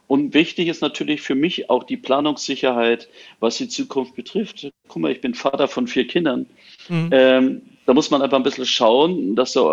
und 0.08 0.32
wichtig 0.32 0.68
ist 0.68 0.80
natürlich 0.80 1.20
für 1.20 1.34
mich 1.34 1.68
auch 1.68 1.84
die 1.84 1.98
Planungssicherheit, 1.98 3.08
was 3.40 3.58
die 3.58 3.68
Zukunft 3.68 4.16
betrifft. 4.16 4.70
Guck 4.88 5.02
mal, 5.02 5.12
ich 5.12 5.20
bin 5.20 5.34
Vater 5.34 5.68
von 5.68 5.86
vier 5.86 6.06
Kindern. 6.06 6.46
Mhm. 6.88 7.10
Ähm, 7.12 7.62
da 7.84 7.92
muss 7.92 8.10
man 8.10 8.22
einfach 8.22 8.38
ein 8.38 8.42
bisschen 8.42 8.66
schauen, 8.66 9.36
dass, 9.36 9.52
so, 9.52 9.68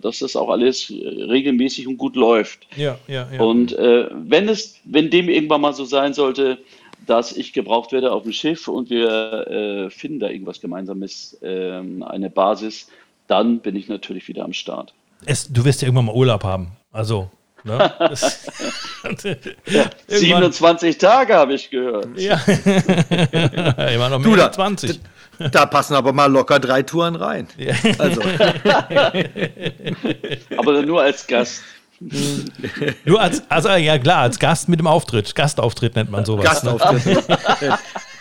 dass 0.00 0.20
das 0.20 0.36
auch 0.36 0.50
alles 0.50 0.90
regelmäßig 0.90 1.88
und 1.88 1.96
gut 1.96 2.14
läuft. 2.14 2.66
Ja, 2.76 2.98
ja, 3.08 3.28
ja. 3.32 3.40
Und 3.40 3.72
äh, 3.72 4.08
wenn 4.12 4.48
es, 4.48 4.80
wenn 4.84 5.10
dem 5.10 5.28
irgendwann 5.28 5.60
mal 5.60 5.72
so 5.72 5.84
sein 5.84 6.14
sollte, 6.14 6.58
dass 7.06 7.32
ich 7.32 7.52
gebraucht 7.52 7.92
werde 7.92 8.12
auf 8.12 8.22
dem 8.22 8.32
Schiff 8.32 8.68
und 8.68 8.90
wir 8.90 9.46
äh, 9.48 9.90
finden 9.90 10.20
da 10.20 10.28
irgendwas 10.28 10.60
Gemeinsames, 10.60 11.38
äh, 11.42 11.80
eine 12.00 12.30
Basis, 12.30 12.88
dann 13.26 13.60
bin 13.60 13.76
ich 13.76 13.88
natürlich 13.88 14.28
wieder 14.28 14.44
am 14.44 14.52
Start. 14.52 14.94
Es, 15.24 15.50
du 15.52 15.64
wirst 15.64 15.82
ja 15.82 15.88
irgendwann 15.88 16.06
mal 16.06 16.14
Urlaub 16.14 16.44
haben. 16.44 16.72
Also. 16.90 17.30
Ne? 17.64 17.78
ja, 19.66 19.84
27 20.08 20.98
Tage 20.98 21.34
habe 21.34 21.54
ich 21.54 21.70
gehört. 21.70 22.08
Ja. 22.18 22.34
Immer 23.94 24.08
noch 24.08 24.18
mehr 24.18 24.30
du, 24.30 24.36
da, 24.36 24.50
20. 24.50 25.00
Da, 25.38 25.48
da 25.48 25.66
passen 25.66 25.94
aber 25.94 26.12
mal 26.12 26.26
locker 26.26 26.58
drei 26.58 26.82
Touren 26.82 27.14
rein. 27.14 27.46
Ja. 27.56 27.74
Also. 27.98 28.20
aber 30.56 30.82
nur 30.82 31.02
als 31.02 31.24
Gast. 31.28 31.62
Nur 33.04 33.20
als, 33.20 33.42
also 33.48 33.68
ja 33.70 33.98
klar, 33.98 34.18
als 34.18 34.38
Gast 34.38 34.68
mit 34.68 34.78
dem 34.80 34.86
Auftritt. 34.86 35.34
Gastauftritt 35.34 35.96
nennt 35.96 36.10
man 36.10 36.24
sowas. 36.24 36.44
Gastauftritt. 36.44 37.28
Ne? 37.28 37.38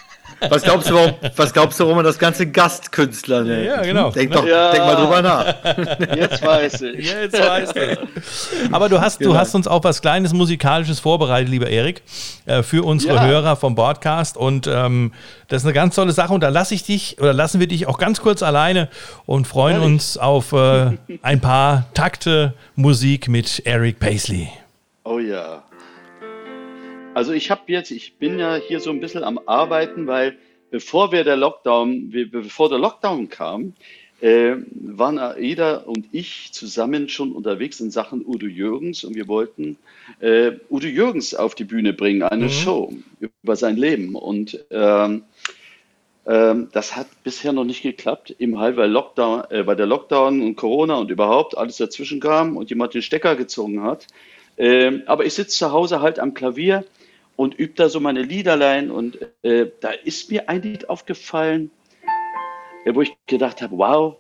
Was 0.50 0.64
glaubst 0.64 0.90
du, 0.90 0.96
warum, 0.96 1.14
was 1.36 1.54
glaubst 1.54 1.80
du, 1.80 1.84
warum 1.84 1.98
man 1.98 2.06
das 2.06 2.18
ganze 2.18 2.50
Gastkünstler 2.50 3.44
nennt? 3.44 3.66
Ja, 3.66 3.82
genau. 3.82 4.12
Denk, 4.12 4.32
doch, 4.32 4.46
ja. 4.46 4.72
denk 4.72 4.86
mal 4.86 4.96
drüber 4.96 5.22
nach. 5.22 6.16
Jetzt 6.16 6.44
weiß 6.44 6.82
ich. 6.82 7.12
Jetzt 7.12 7.40
weiß 7.40 7.74
ich. 7.76 8.74
Aber 8.74 8.90
du 8.90 9.00
hast, 9.00 9.20
genau. 9.20 9.34
du 9.34 9.38
hast 9.38 9.54
uns 9.54 9.68
auch 9.68 9.84
was 9.84 10.02
Kleines 10.02 10.34
Musikalisches 10.34 11.00
vorbereitet, 11.00 11.50
lieber 11.50 11.70
Erik, 11.70 12.02
äh, 12.46 12.64
für 12.64 12.84
unsere 12.84 13.16
ja. 13.16 13.26
Hörer 13.26 13.56
vom 13.56 13.76
Podcast. 13.76 14.36
Und 14.36 14.68
ähm, 14.68 15.14
das 15.48 15.62
ist 15.62 15.66
eine 15.66 15.74
ganz 15.74 15.96
tolle 15.96 16.12
Sache. 16.12 16.34
Und 16.34 16.42
da 16.42 16.50
lasse 16.50 16.74
ich 16.74 16.84
dich 16.84 17.20
oder 17.20 17.34
lassen 17.34 17.60
wir 17.60 17.68
dich 17.68 17.88
auch 17.88 18.00
ganz 18.00 18.22
kurz 18.22 18.42
alleine 18.42 18.90
und 19.26 19.48
freuen 19.48 19.76
Ehrlich? 19.76 19.94
uns 19.94 20.18
auf 20.18 20.54
äh, 20.54 20.98
ein 21.22 21.40
paar 21.40 21.86
Takte 21.94 22.54
Musik 22.76 23.28
mit 23.28 23.62
Eric 23.66 24.00
Paisley. 24.00 24.50
Oh 25.04 25.20
ja. 25.20 25.61
Also 27.14 27.34
ich 27.34 27.52
habe 27.52 27.64
jetzt, 27.68 27.92
ich 27.92 28.16
bin 28.16 28.40
ja 28.40 28.56
hier 28.56 28.80
so 28.80 28.90
ein 28.90 29.02
bisschen 29.02 29.24
am 29.24 29.40
Arbeiten, 29.46 30.08
weil 30.08 30.38
bevor 30.70 31.12
wir 31.12 31.24
der 31.24 31.36
Lockdown, 31.36 32.10
bevor 32.32 32.70
der 32.70 32.80
Lockdown 32.80 33.30
kam, 33.30 33.74
äh, 34.22 34.56
waren 34.74 35.20
Aida 35.20 35.78
und 35.78 36.06
ich 36.12 36.54
zusammen 36.54 37.10
schon 37.10 37.34
unterwegs 37.34 37.80
in 37.80 37.92
Sachen 37.92 38.26
Udo 38.26 38.46
Jürgens 38.46 39.04
und 39.04 39.16
wir 39.16 39.28
wollten 39.28 39.78
äh, 40.20 40.52
Udo 40.70 40.88
Jürgens 40.88 41.34
auf 41.36 41.54
die 41.56 41.66
Bühne 41.66 41.92
bringen, 41.94 42.24
eine 42.24 42.46
mhm. 42.46 42.50
Show 42.50 42.94
über 43.20 43.56
sein 43.56 43.78
Leben. 43.78 44.16
Und 44.16 44.64
ähm, 44.72 45.24
Ähm, 46.28 46.70
das 46.72 46.96
hat 46.96 47.08
bisher 47.24 47.52
noch 47.52 47.64
nicht 47.64 47.82
geklappt, 47.82 48.36
eben 48.38 48.60
halt, 48.60 48.78
weil, 48.78 48.92
Lockdown, 48.92 49.50
äh, 49.50 49.66
weil 49.66 49.76
der 49.76 49.88
Lockdown 49.88 50.42
und 50.42 50.56
Corona 50.56 50.96
und 50.98 51.10
überhaupt 51.10 51.58
alles 51.58 51.78
dazwischen 51.78 52.20
kam 52.20 52.58
und 52.58 52.70
jemand 52.70 52.94
den 52.94 53.02
Stecker 53.02 53.36
gezogen 53.36 53.82
hat. 53.82 54.06
Ähm, 54.56 55.02
aber 55.08 55.26
ich 55.26 55.34
sitze 55.34 55.58
zu 55.58 55.72
Hause 55.72 56.02
halt 56.02 56.20
am 56.20 56.36
Klavier 56.36 56.86
und 57.42 57.56
übe 57.56 57.74
da 57.74 57.90
so 57.90 58.00
meine 58.00 58.22
Liederlein 58.22 58.92
und 58.92 59.18
äh, 59.42 59.66
da 59.80 59.90
ist 59.90 60.30
mir 60.30 60.48
ein 60.48 60.62
Lied 60.62 60.88
aufgefallen, 60.90 61.72
äh, 62.86 62.94
wo 62.94 63.02
ich 63.02 63.16
gedacht 63.26 63.64
habe, 63.64 63.76
wow, 63.80 64.16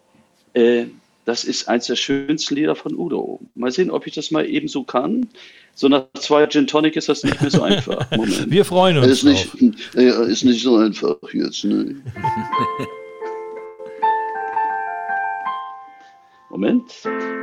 äh, 0.54 0.86
das 1.26 1.44
ist 1.44 1.68
eins 1.68 1.86
der 1.86 1.98
schönsten 1.98 2.56
Lieder 2.56 2.76
von 2.76 2.96
Udo. 2.96 3.40
Mal 3.54 3.72
sehen, 3.72 3.92
ob 3.92 4.08
ich 4.08 4.16
das 4.16 4.32
mal 4.32 4.50
eben 4.50 4.68
so 4.68 4.82
kann. 4.84 5.28
So 5.76 5.88
nach 5.88 6.08
zwei 6.20 6.48
Gin 6.48 6.66
Tonic 6.66 6.96
ist 6.96 7.10
das 7.10 7.24
nicht 7.24 7.40
mehr 7.40 7.52
so 7.52 7.62
einfach. 7.68 8.10
Moment. 8.10 8.50
Wir 8.50 8.66
freuen 8.66 8.98
uns. 8.98 9.06
Ist 9.06 9.24
nicht, 9.24 9.54
ist 9.94 10.44
nicht 10.44 10.64
so 10.64 10.78
einfach 10.78 11.18
jetzt. 11.32 11.64
Ne? 11.64 11.96
Moment. 16.50 16.92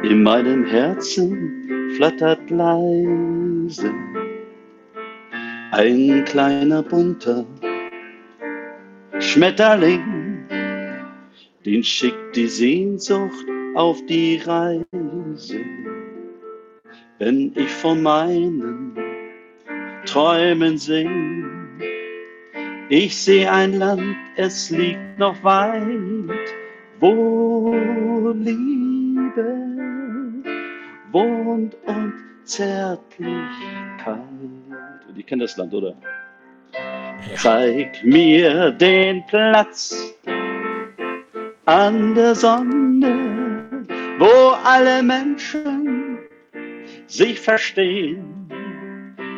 In 0.03 0.25
meinem 0.25 0.67
Herzen 0.67 1.93
flattert 1.97 2.51
leise 2.51 3.95
ein 5.71 6.25
kleiner 6.25 6.83
bunter 6.83 7.45
Schmetterling, 9.19 10.47
den 11.65 11.85
schickt 11.85 12.37
die 12.37 12.47
Sehnsucht 12.47 13.47
auf 13.75 14.05
die 14.07 14.41
Reise, 14.45 15.61
wenn 17.19 17.53
ich 17.55 17.69
von 17.69 18.03
meinen 18.03 18.97
Träumen 20.07 20.79
sing. 20.79 21.45
Ich 22.89 23.17
sehe 23.17 23.51
ein 23.51 23.75
Land, 23.75 24.17
es 24.37 24.71
liegt 24.71 25.19
noch 25.19 25.43
weit, 25.45 25.85
wo 27.01 28.33
Liebe 28.35 29.55
wohnt 31.13 31.77
und 31.85 32.15
Zärtlichkeit. 32.45 33.39
Und 35.09 35.19
ich 35.19 35.27
kenne 35.27 35.45
das 35.45 35.57
Land, 35.57 35.73
oder? 35.73 35.95
Ja. 36.73 37.37
Zeig 37.37 38.05
mir 38.05 38.71
den 38.73 39.25
Platz 39.27 40.15
an 41.65 42.15
der 42.15 42.35
Sonne, 42.35 43.87
wo 44.19 44.55
alle 44.65 45.03
Menschen 45.03 46.19
sich 47.07 47.41
verstehen. 47.41 48.35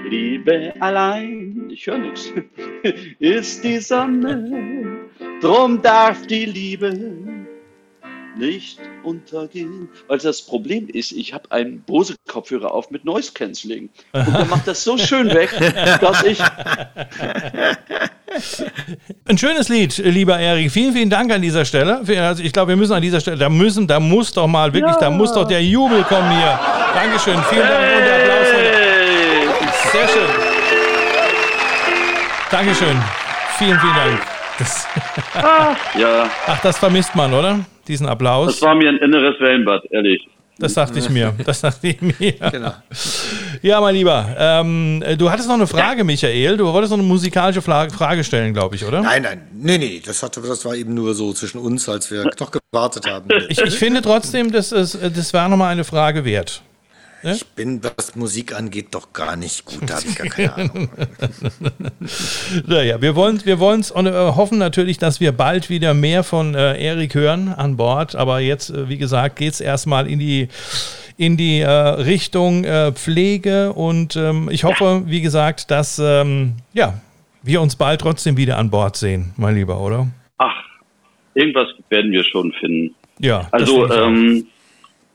Liebe 0.09 0.75
allein, 0.81 1.69
ich 1.71 1.87
höre 1.87 1.99
nichts, 1.99 2.33
ist 3.21 3.63
die 3.63 3.79
Sonne, 3.79 5.09
drum 5.41 5.81
darf 5.81 6.27
die 6.27 6.47
Liebe 6.47 7.20
nicht 8.41 8.79
untergehen. 9.05 9.89
Weil 10.09 10.19
das 10.19 10.43
Problem 10.43 10.89
ist, 10.89 11.13
ich 11.13 11.33
habe 11.33 11.53
einen 11.53 11.83
Bose-Kopfhörer 11.83 12.73
auf 12.73 12.91
mit 12.91 13.05
Noise 13.05 13.33
Cancelling. 13.33 13.91
Und 14.13 14.35
der 14.35 14.47
macht 14.47 14.67
das 14.67 14.83
so 14.83 14.99
schön 14.99 15.33
weg, 15.33 15.51
dass 16.01 16.25
ich. 16.25 16.41
Ein 19.27 19.39
schönes 19.39 19.69
Lied, 19.69 19.99
lieber 19.99 20.39
Erik. 20.39 20.73
Vielen, 20.73 20.93
vielen 20.93 21.11
Dank 21.11 21.31
an 21.33 21.43
dieser 21.43 21.65
Stelle. 21.65 22.03
Also 22.23 22.43
ich 22.43 22.53
glaube, 22.53 22.71
wir 22.71 22.77
müssen 22.77 22.95
an 22.95 23.03
dieser 23.03 23.21
Stelle, 23.21 23.37
da 23.37 23.49
müssen, 23.49 23.87
da 23.87 24.01
muss 24.01 24.33
doch 24.33 24.47
mal 24.47 24.73
wirklich, 24.73 24.95
ja. 24.95 25.01
da 25.01 25.11
muss 25.11 25.33
doch 25.33 25.47
der 25.47 25.63
Jubel 25.63 26.03
kommen 26.05 26.31
hier. 26.31 26.59
Dankeschön. 26.95 27.39
Vielen 27.51 27.69
Dank 27.69 27.97
und 27.97 28.05
der 28.05 28.17
Applaus. 28.17 28.47
Sehr 29.93 30.09
schön. 30.09 30.29
Dankeschön. 32.51 32.97
Vielen, 33.59 33.79
vielen 33.79 33.95
Dank. 33.95 34.40
Das 34.61 34.87
Ach, 35.35 35.77
ja. 35.99 36.31
Ach, 36.47 36.61
das 36.61 36.77
vermisst 36.77 37.15
man, 37.15 37.33
oder? 37.33 37.61
Diesen 37.89 38.07
Applaus. 38.07 38.53
Das 38.53 38.63
war 38.63 38.75
mir 38.75 38.91
ein 38.91 38.99
inneres 38.99 39.41
Wellenbad, 39.41 39.85
ehrlich. 39.91 40.29
Das 40.59 40.75
dachte 40.75 40.99
ich 40.99 41.09
mir. 41.09 41.33
Das 41.47 41.63
dachte 41.63 41.89
ich 41.89 42.01
mir. 42.03 42.33
Genau. 42.53 42.73
Ja, 43.63 43.81
mein 43.81 43.95
Lieber, 43.95 44.37
ähm, 44.39 45.03
du 45.17 45.31
hattest 45.31 45.49
noch 45.49 45.55
eine 45.55 45.67
Frage, 45.67 45.99
ja. 45.99 46.05
Michael. 46.05 46.59
Du 46.59 46.67
wolltest 46.67 46.91
noch 46.91 46.99
eine 46.99 47.07
musikalische 47.07 47.63
Frage 47.63 48.23
stellen, 48.23 48.53
glaube 48.53 48.77
ich, 48.77 48.85
oder? 48.85 49.01
Nein, 49.01 49.23
nein, 49.23 49.49
nee, 49.55 49.79
nee. 49.79 50.03
Das, 50.05 50.23
hatte, 50.23 50.43
das 50.43 50.63
war 50.67 50.75
eben 50.75 50.93
nur 50.93 51.15
so 51.15 51.33
zwischen 51.33 51.59
uns, 51.59 51.89
als 51.89 52.11
wir 52.11 52.25
noch 52.39 52.51
gewartet 52.51 53.07
haben. 53.07 53.29
Ich, 53.49 53.59
ich 53.59 53.79
finde 53.79 54.03
trotzdem, 54.03 54.53
das, 54.53 54.73
ist, 54.73 54.99
das 55.03 55.33
war 55.33 55.49
nochmal 55.49 55.73
eine 55.73 55.85
Frage 55.85 56.27
wert. 56.27 56.63
Ja? 57.23 57.33
Ich 57.33 57.47
bin, 57.47 57.83
was 57.83 58.17
Musik 58.17 58.55
angeht, 58.55 58.89
doch 58.93 59.13
gar 59.13 59.37
nicht 59.37 59.65
gut. 59.65 59.89
Da 59.89 59.97
habe 59.97 60.07
ich 60.09 60.17
gar 60.17 60.27
keine 60.29 60.55
Ahnung. 60.55 60.89
naja, 62.67 63.01
wir 63.01 63.15
wollen 63.15 63.45
wir 63.45 63.59
wollen's 63.59 63.91
und 63.91 64.07
äh, 64.07 64.13
hoffen 64.13 64.59
natürlich, 64.59 64.99
dass 64.99 65.21
wir 65.21 65.33
bald 65.33 65.69
wieder 65.69 65.93
mehr 65.95 66.25
von 66.25 66.55
äh, 66.55 66.83
Erik 66.83 67.15
hören 67.15 67.49
an 67.49 67.77
Bord. 67.77 68.17
Aber 68.17 68.41
jetzt, 68.41 68.71
äh, 68.71 68.89
wie 68.89 68.99
gesagt, 68.99 69.37
geht 69.37 69.53
es 69.53 69.61
erstmal 69.61 70.07
in 70.07 70.19
die 70.19 70.49
in 71.17 71.37
die 71.37 71.61
äh, 71.61 71.69
Richtung 71.69 72.65
äh, 72.65 72.93
Pflege 72.93 73.75
und 73.75 74.17
ähm, 74.17 74.49
ich 74.51 74.65
hoffe, 74.65 75.03
wie 75.05 75.21
gesagt, 75.21 75.71
dass 75.71 75.99
ähm, 75.99 76.55
ja, 76.73 76.95
wir 77.43 77.61
uns 77.61 77.77
bald 77.77 78.01
trotzdem 78.01 78.39
wieder 78.39 78.57
an 78.57 78.71
Bord 78.71 78.97
sehen, 78.97 79.35
mein 79.37 79.55
Lieber, 79.55 79.79
oder? 79.81 80.09
Ach, 80.39 80.55
irgendwas 81.35 81.69
werden 81.91 82.11
wir 82.13 82.25
schon 82.25 82.53
finden. 82.53 82.95
Ja. 83.19 83.49
Also, 83.51 83.91
ähm, 83.93 84.47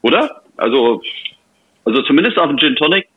oder? 0.04 0.44
Also 0.58 1.02
also 1.86 2.02
zumindest 2.04 2.38
auf 2.38 2.48
dem 2.48 2.58
Gin 2.58 2.76
Tonic 2.76 3.08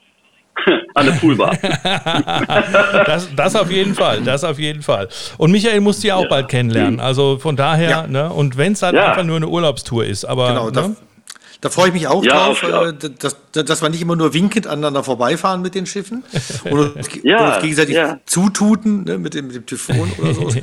an 0.95 1.07
der 1.07 1.13
Poolbar. 1.13 1.57
das, 3.07 3.35
das 3.35 3.57
auf 3.57 3.71
jeden 3.71 3.95
Fall, 3.95 4.23
das 4.23 4.45
auf 4.45 4.59
jeden 4.59 4.83
Fall. 4.83 5.09
Und 5.37 5.51
Michael 5.51 5.81
musst 5.81 6.03
du 6.03 6.09
ja 6.09 6.17
auch 6.17 6.23
ja. 6.23 6.29
bald 6.29 6.49
kennenlernen. 6.49 7.01
Also 7.01 7.39
von 7.39 7.57
daher, 7.57 7.91
ja. 7.91 8.07
ne, 8.07 8.31
und 8.31 8.57
wenn 8.57 8.73
es 8.73 8.83
halt 8.83 8.95
ja. 8.95 9.11
einfach 9.11 9.25
nur 9.25 9.37
eine 9.37 9.49
Urlaubstour 9.49 10.05
ist, 10.05 10.25
aber. 10.25 10.49
Genau, 10.49 10.67
ne? 10.67 10.73
da, 10.73 10.97
da 11.61 11.71
freue 11.71 11.89
ich 11.89 11.95
mich 11.95 12.07
auch 12.07 12.25
drauf, 12.25 12.63
äh, 12.63 12.93
dass, 13.19 13.37
dass 13.53 13.83
wir 13.83 13.89
nicht 13.89 14.03
immer 14.03 14.15
nur 14.15 14.33
winkend 14.33 14.67
aneinander 14.67 15.03
vorbeifahren 15.03 15.61
mit 15.61 15.75
den 15.75 15.87
Schiffen 15.87 16.23
oder, 16.71 16.95
uns, 16.95 17.25
oder 17.25 17.55
uns 17.55 17.63
gegenseitig 17.63 17.99
zututen 18.27 19.05
ne, 19.05 19.19
mit, 19.19 19.35
dem, 19.35 19.49
mit 19.49 19.57
dem 19.57 19.67
Typhon 19.67 20.13
oder 20.19 20.35
so. 20.35 20.55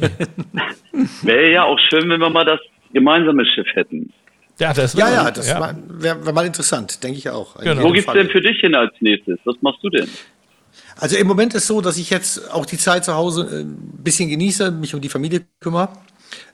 Wäre 1.23 1.51
ja 1.51 1.63
auch 1.63 1.79
schön, 1.79 2.09
wenn 2.09 2.21
wir 2.21 2.29
mal 2.29 2.45
das 2.45 2.59
gemeinsame 2.93 3.45
Schiff 3.45 3.67
hätten. 3.73 4.13
Ja, 4.57 4.73
das 4.73 4.93
ja, 4.93 5.11
ja, 5.11 5.31
das 5.31 5.47
ja. 5.47 5.75
wäre 5.87 6.25
wär 6.25 6.33
mal 6.33 6.45
interessant, 6.45 7.03
denke 7.03 7.17
ich 7.17 7.29
auch. 7.29 7.57
Genau. 7.59 7.83
Wo 7.83 7.91
geht's 7.91 8.11
denn 8.11 8.29
für 8.29 8.41
dich 8.41 8.59
hin 8.59 8.73
als 8.73 8.93
nächstes? 9.01 9.37
Was 9.43 9.55
machst 9.61 9.83
du 9.83 9.89
denn? 9.89 10.09
Also 10.97 11.17
im 11.17 11.27
Moment 11.27 11.53
ist 11.53 11.67
so, 11.67 11.81
dass 11.81 11.97
ich 11.97 12.09
jetzt 12.09 12.51
auch 12.51 12.65
die 12.65 12.77
Zeit 12.77 13.03
zu 13.03 13.15
Hause 13.15 13.49
äh, 13.51 13.61
ein 13.61 14.03
bisschen 14.03 14.29
genieße, 14.29 14.71
mich 14.71 14.93
um 14.95 15.01
die 15.01 15.09
Familie 15.09 15.41
kümmere. 15.59 15.89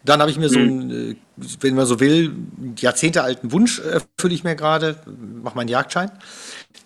Dann 0.03 0.19
habe 0.19 0.31
ich 0.31 0.37
mir 0.37 0.49
so 0.49 0.59
mhm. 0.59 0.65
einen, 0.67 1.11
äh, 1.11 1.15
wenn 1.59 1.75
man 1.75 1.85
so 1.85 1.99
will, 1.99 2.33
jahrzehntealten 2.77 3.51
Wunsch 3.51 3.79
erfülle 3.79 4.33
ich 4.33 4.43
mir 4.43 4.55
gerade, 4.55 4.97
mache 5.43 5.55
meinen 5.55 5.67
Jagdschein. 5.67 6.11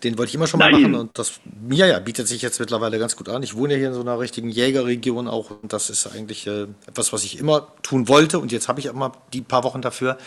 Den 0.04 0.18
wollte 0.18 0.30
ich 0.30 0.34
immer 0.34 0.46
schon 0.46 0.60
mal 0.60 0.70
Nein. 0.70 0.82
machen 0.82 0.94
und 0.96 1.18
das 1.18 1.40
ja, 1.70 1.86
ja, 1.86 1.98
bietet 1.98 2.28
sich 2.28 2.42
jetzt 2.42 2.60
mittlerweile 2.60 2.98
ganz 2.98 3.16
gut 3.16 3.28
an. 3.30 3.42
Ich 3.42 3.56
wohne 3.56 3.74
ja 3.74 3.78
hier 3.78 3.88
in 3.88 3.94
so 3.94 4.02
einer 4.02 4.18
richtigen 4.18 4.50
Jägerregion 4.50 5.26
auch 5.28 5.50
und 5.62 5.72
das 5.72 5.88
ist 5.88 6.06
eigentlich 6.06 6.46
äh, 6.46 6.66
etwas, 6.86 7.12
was 7.12 7.24
ich 7.24 7.38
immer 7.38 7.68
tun 7.82 8.08
wollte 8.08 8.38
und 8.38 8.52
jetzt 8.52 8.68
habe 8.68 8.80
ich 8.80 8.90
auch 8.90 8.94
mal 8.94 9.12
die 9.32 9.40
paar 9.40 9.64
Wochen 9.64 9.80
dafür. 9.80 10.18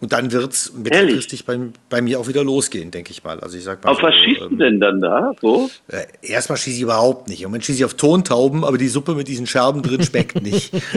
Und 0.00 0.12
dann 0.12 0.32
wird 0.32 0.52
es 0.52 0.72
mittelfristig 0.72 1.44
bei, 1.44 1.58
bei, 1.90 2.00
mir 2.00 2.18
auch 2.18 2.26
wieder 2.26 2.42
losgehen, 2.42 2.90
denke 2.90 3.10
ich 3.10 3.22
mal. 3.22 3.38
Also 3.40 3.58
ich 3.58 3.64
sag 3.64 3.84
mal 3.84 3.90
auf 3.90 3.98
so, 3.98 4.04
was 4.04 4.14
schießt 4.14 4.40
ähm, 4.50 4.58
denn 4.58 4.80
dann 4.80 5.00
da? 5.00 5.32
So? 5.42 5.70
Äh, 5.88 6.06
erstmal 6.22 6.56
schieße 6.56 6.76
ich 6.76 6.82
überhaupt 6.82 7.28
nicht. 7.28 7.42
Im 7.42 7.50
Moment 7.50 7.66
schieße 7.66 7.78
ich 7.78 7.84
auf 7.84 7.94
Tontauben, 7.94 8.64
aber 8.64 8.78
die 8.78 8.88
Suppe 8.88 9.14
mit 9.14 9.28
diesen 9.28 9.46
Scherben 9.46 9.82
drin 9.82 10.02
schmeckt 10.02 10.40
nicht. 10.42 10.72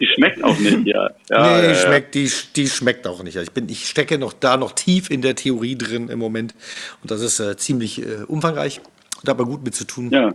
die 0.00 0.06
schmeckt 0.06 0.42
auch 0.42 0.58
nicht, 0.58 0.86
ja. 0.86 1.10
ja 1.28 1.60
nee, 1.60 1.66
ja, 1.68 1.74
Schmeckt, 1.74 2.14
die, 2.14 2.30
die 2.56 2.68
schmeckt 2.68 3.06
auch 3.06 3.22
nicht. 3.22 3.36
Ich, 3.36 3.52
bin, 3.52 3.68
ich 3.68 3.86
stecke 3.86 4.16
noch 4.16 4.32
da 4.32 4.56
noch 4.56 4.72
tief 4.72 5.10
in 5.10 5.20
der 5.20 5.34
Theorie 5.34 5.76
drin 5.76 6.08
im 6.08 6.18
Moment. 6.18 6.54
Und 7.02 7.10
das 7.10 7.20
ist 7.20 7.38
äh, 7.38 7.58
ziemlich 7.58 8.00
äh, 8.00 8.22
umfangreich. 8.26 8.80
Da 9.24 9.32
aber 9.32 9.44
gut 9.44 9.62
mit 9.62 9.74
zu 9.74 9.84
tun. 9.84 10.10
Ja. 10.10 10.34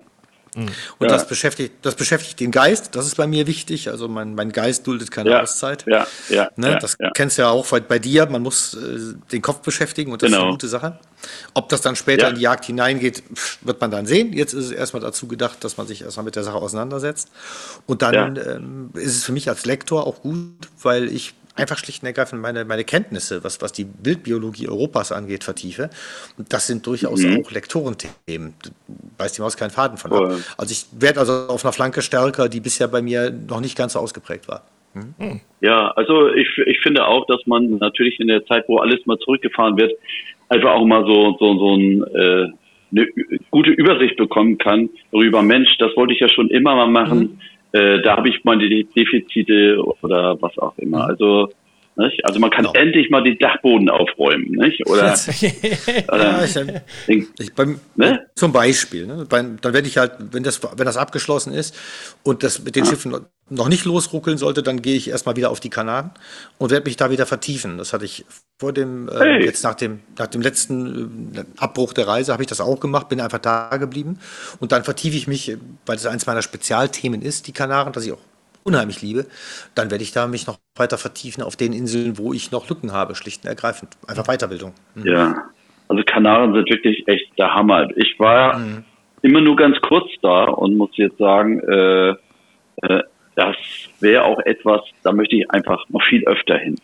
Mhm. 0.55 0.67
Und 0.99 1.07
ja. 1.07 1.07
das, 1.07 1.27
beschäftigt, 1.27 1.73
das 1.81 1.95
beschäftigt 1.95 2.39
den 2.39 2.51
Geist, 2.51 2.95
das 2.95 3.05
ist 3.05 3.15
bei 3.15 3.27
mir 3.27 3.47
wichtig. 3.47 3.89
Also 3.89 4.07
mein, 4.07 4.35
mein 4.35 4.51
Geist 4.51 4.85
duldet 4.87 5.11
keine 5.11 5.31
ja. 5.31 5.41
Auszeit. 5.41 5.85
Ja, 5.87 6.07
ja, 6.29 6.49
ne? 6.55 6.71
ja 6.71 6.79
das 6.79 6.97
kennst 7.13 7.37
du 7.37 7.43
ja 7.43 7.49
auch 7.49 7.67
bei, 7.67 7.79
bei 7.79 7.99
dir, 7.99 8.25
man 8.27 8.41
muss 8.41 8.73
äh, 8.73 9.15
den 9.31 9.41
Kopf 9.41 9.59
beschäftigen 9.59 10.11
und 10.11 10.21
das 10.21 10.27
genau. 10.27 10.39
ist 10.39 10.43
eine 10.43 10.51
gute 10.51 10.67
Sache. 10.67 10.99
Ob 11.53 11.69
das 11.69 11.81
dann 11.81 11.95
später 11.95 12.29
in 12.29 12.35
die 12.35 12.41
Jagd 12.41 12.65
hineingeht, 12.65 13.23
wird 13.61 13.79
man 13.79 13.91
dann 13.91 14.05
sehen. 14.05 14.33
Jetzt 14.33 14.53
ist 14.53 14.65
es 14.65 14.71
erstmal 14.71 15.01
dazu 15.01 15.27
gedacht, 15.27 15.63
dass 15.63 15.77
man 15.77 15.87
sich 15.87 16.01
erstmal 16.01 16.25
mit 16.25 16.35
der 16.35 16.43
Sache 16.43 16.57
auseinandersetzt. 16.57 17.29
Und 17.85 18.01
dann 18.01 18.35
ähm, 18.35 18.89
ist 18.93 19.15
es 19.15 19.23
für 19.23 19.31
mich 19.31 19.47
als 19.49 19.65
Lektor 19.65 20.05
auch 20.05 20.21
gut, 20.21 20.67
weil 20.81 21.11
ich 21.11 21.33
einfach 21.55 21.77
schlicht 21.77 22.01
und 22.01 22.07
ergreifend 22.07 22.41
meine, 22.41 22.65
meine 22.65 22.83
Kenntnisse, 22.83 23.43
was, 23.43 23.61
was 23.61 23.71
die 23.71 23.85
Wildbiologie 24.03 24.67
Europas 24.67 25.11
angeht, 25.11 25.43
vertiefe. 25.43 25.89
Und 26.37 26.51
das 26.51 26.67
sind 26.67 26.85
durchaus 26.85 27.21
mhm. 27.21 27.41
auch 27.41 27.51
Lektorenthemen. 27.51 28.53
Beißt 29.17 29.37
die 29.37 29.41
Maus 29.41 29.57
keinen 29.57 29.69
Faden 29.69 29.97
von 29.97 30.11
ab. 30.11 30.39
Also 30.57 30.71
ich 30.71 30.85
werde 30.99 31.19
also 31.19 31.47
auf 31.47 31.63
einer 31.63 31.73
Flanke 31.73 32.01
stärker, 32.01 32.49
die 32.49 32.59
bisher 32.59 32.87
bei 32.87 33.01
mir 33.01 33.31
noch 33.31 33.61
nicht 33.61 33.77
ganz 33.77 33.93
so 33.93 33.99
ausgeprägt 33.99 34.47
war. 34.47 34.63
Mhm. 34.93 35.41
Ja, 35.61 35.91
also 35.91 36.29
ich, 36.29 36.47
ich 36.65 36.79
finde 36.81 37.05
auch, 37.05 37.25
dass 37.27 37.45
man 37.45 37.77
natürlich 37.77 38.19
in 38.19 38.27
der 38.27 38.45
Zeit, 38.45 38.65
wo 38.67 38.77
alles 38.77 39.05
mal 39.05 39.17
zurückgefahren 39.19 39.77
wird, 39.77 39.93
einfach 40.49 40.71
auch 40.71 40.85
mal 40.85 41.03
so, 41.05 41.37
so, 41.39 41.57
so 41.57 41.75
ein, 41.75 42.03
äh, 42.13 42.47
eine 42.91 43.07
gute 43.49 43.71
Übersicht 43.71 44.17
bekommen 44.17 44.57
kann 44.59 44.89
darüber, 45.11 45.41
Mensch, 45.41 45.77
das 45.79 45.95
wollte 45.95 46.13
ich 46.13 46.19
ja 46.19 46.29
schon 46.29 46.49
immer 46.49 46.75
mal 46.75 46.87
machen. 46.87 47.19
Mhm 47.19 47.39
da 47.73 48.17
habe 48.17 48.29
ich 48.29 48.43
meine 48.43 48.69
Defizite 48.69 49.83
oder 50.01 50.39
was 50.41 50.55
auch 50.59 50.77
immer. 50.77 51.05
Mhm. 51.05 51.09
Also 51.09 51.49
nicht? 51.97 52.25
Also 52.25 52.39
man 52.39 52.49
kann 52.49 52.65
genau. 52.65 52.73
endlich 52.73 53.09
mal 53.09 53.23
den 53.23 53.37
Dachboden 53.37 53.89
aufräumen, 53.89 54.51
nicht? 54.51 54.87
Oder, 54.87 55.15
oder 56.07 56.45
ja, 56.45 56.81
ich, 57.07 57.25
ich, 57.39 57.53
beim, 57.53 57.79
ne? 57.95 58.27
zum 58.35 58.51
Beispiel. 58.51 59.07
Ne? 59.07 59.25
Dann 59.29 59.59
werde 59.63 59.87
ich 59.87 59.97
halt, 59.97 60.13
wenn 60.31 60.43
das, 60.43 60.61
wenn 60.63 60.85
das 60.85 60.97
abgeschlossen 60.97 61.53
ist 61.53 61.75
und 62.23 62.43
das 62.43 62.63
mit 62.63 62.75
den 62.75 62.85
ja. 62.85 62.91
Schiffen 62.91 63.25
noch 63.49 63.69
nicht 63.69 63.85
losruckeln 63.85 64.37
sollte, 64.37 64.63
dann 64.63 64.81
gehe 64.81 64.95
ich 64.95 65.09
erstmal 65.09 65.35
wieder 65.35 65.51
auf 65.51 65.59
die 65.59 65.69
Kanaren 65.69 66.11
und 66.57 66.71
werde 66.71 66.85
mich 66.85 66.95
da 66.95 67.09
wieder 67.09 67.25
vertiefen. 67.25 67.77
Das 67.77 67.93
hatte 67.93 68.05
ich 68.05 68.25
vor 68.59 68.73
dem, 68.73 69.09
äh, 69.09 69.19
hey. 69.19 69.45
jetzt 69.45 69.63
nach 69.63 69.75
dem, 69.75 69.99
nach 70.17 70.27
dem 70.27 70.41
letzten 70.41 71.35
äh, 71.35 71.43
Abbruch 71.57 71.93
der 71.93 72.07
Reise, 72.07 72.31
habe 72.33 72.43
ich 72.43 72.47
das 72.47 72.61
auch 72.61 72.79
gemacht, 72.79 73.09
bin 73.09 73.19
einfach 73.21 73.39
da 73.39 73.75
geblieben 73.77 74.19
und 74.59 74.71
dann 74.71 74.83
vertiefe 74.83 75.17
ich 75.17 75.27
mich, 75.27 75.57
weil 75.85 75.95
das 75.95 76.05
eins 76.05 76.25
meiner 76.25 76.41
Spezialthemen 76.41 77.21
ist, 77.21 77.47
die 77.47 77.51
Kanaren, 77.51 77.93
dass 77.93 78.05
ich 78.05 78.13
auch 78.13 78.19
unheimlich 78.63 79.01
liebe, 79.01 79.25
dann 79.75 79.91
werde 79.91 80.03
ich 80.03 80.11
da 80.11 80.27
mich 80.27 80.47
noch 80.47 80.57
weiter 80.75 80.97
vertiefen 80.97 81.43
auf 81.43 81.55
den 81.55 81.73
Inseln, 81.73 82.17
wo 82.17 82.33
ich 82.33 82.51
noch 82.51 82.69
Lücken 82.69 82.91
habe, 82.91 83.15
schlicht 83.15 83.43
und 83.43 83.49
ergreifend. 83.49 83.97
Einfach 84.07 84.25
Weiterbildung. 84.25 84.73
Mhm. 84.95 85.05
Ja, 85.05 85.43
also 85.87 86.03
Kanaren 86.05 86.53
sind 86.53 86.69
wirklich 86.69 87.07
echt 87.07 87.37
der 87.37 87.53
Hammer. 87.53 87.87
Ich 87.95 88.19
war 88.19 88.57
mhm. 88.57 88.83
immer 89.21 89.41
nur 89.41 89.55
ganz 89.55 89.79
kurz 89.81 90.09
da 90.21 90.45
und 90.45 90.75
muss 90.77 90.91
jetzt 90.95 91.17
sagen, 91.17 91.59
äh, 91.59 92.09
äh, 92.81 93.03
das 93.35 93.55
wäre 93.99 94.23
auch 94.23 94.39
etwas, 94.39 94.81
da 95.03 95.11
möchte 95.11 95.35
ich 95.35 95.49
einfach 95.51 95.83
noch 95.89 96.03
viel 96.03 96.23
öfter 96.25 96.57
hin. 96.57 96.75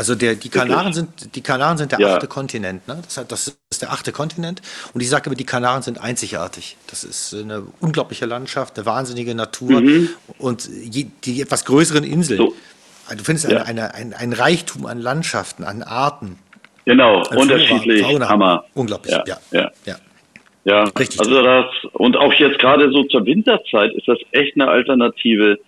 Also 0.00 0.14
der, 0.14 0.34
die 0.34 0.48
Kanaren 0.48 0.94
sind, 0.94 1.36
die 1.36 1.42
Kanaren 1.42 1.76
sind 1.76 1.92
der 1.92 2.00
ja. 2.00 2.14
achte 2.14 2.26
Kontinent, 2.26 2.88
ne? 2.88 3.02
Das, 3.02 3.22
das 3.28 3.58
ist 3.68 3.82
der 3.82 3.92
achte 3.92 4.12
Kontinent. 4.12 4.62
Und 4.94 5.02
ich 5.02 5.10
sage 5.10 5.26
immer, 5.26 5.36
die 5.36 5.44
Kanaren 5.44 5.82
sind 5.82 6.00
einzigartig. 6.00 6.78
Das 6.86 7.04
ist 7.04 7.34
eine 7.34 7.64
unglaubliche 7.80 8.24
Landschaft, 8.24 8.78
eine 8.78 8.86
wahnsinnige 8.86 9.34
Natur 9.34 9.82
mhm. 9.82 10.08
und 10.38 10.66
je, 10.66 11.08
die 11.22 11.42
etwas 11.42 11.66
größeren 11.66 12.02
Inseln. 12.02 12.38
So. 12.38 12.54
Also 13.08 13.18
du 13.18 13.24
findest 13.24 13.50
ja. 13.50 13.58
eine, 13.58 13.66
eine, 13.66 13.94
ein, 13.94 14.14
ein 14.14 14.32
Reichtum 14.32 14.86
an 14.86 15.02
Landschaften, 15.02 15.64
an 15.64 15.82
Arten. 15.82 16.38
Genau, 16.86 17.22
unterschiedlich. 17.36 18.00
Fauna. 18.00 18.26
Hammer. 18.26 18.64
Unglaublich, 18.72 19.12
ja. 19.12 19.22
ja. 19.26 19.36
ja. 19.50 19.70
ja. 19.84 19.96
Ja, 20.64 20.84
Richtig 20.98 21.20
also 21.20 21.42
das, 21.42 21.66
und 21.92 22.16
auch 22.16 22.32
jetzt 22.32 22.58
gerade 22.58 22.90
so 22.90 23.04
zur 23.04 23.26
Winterzeit 23.26 23.92
ist 23.92 24.08
das 24.08 24.18
echt 24.32 24.54
eine 24.54 24.68
Alternative, 24.68 25.58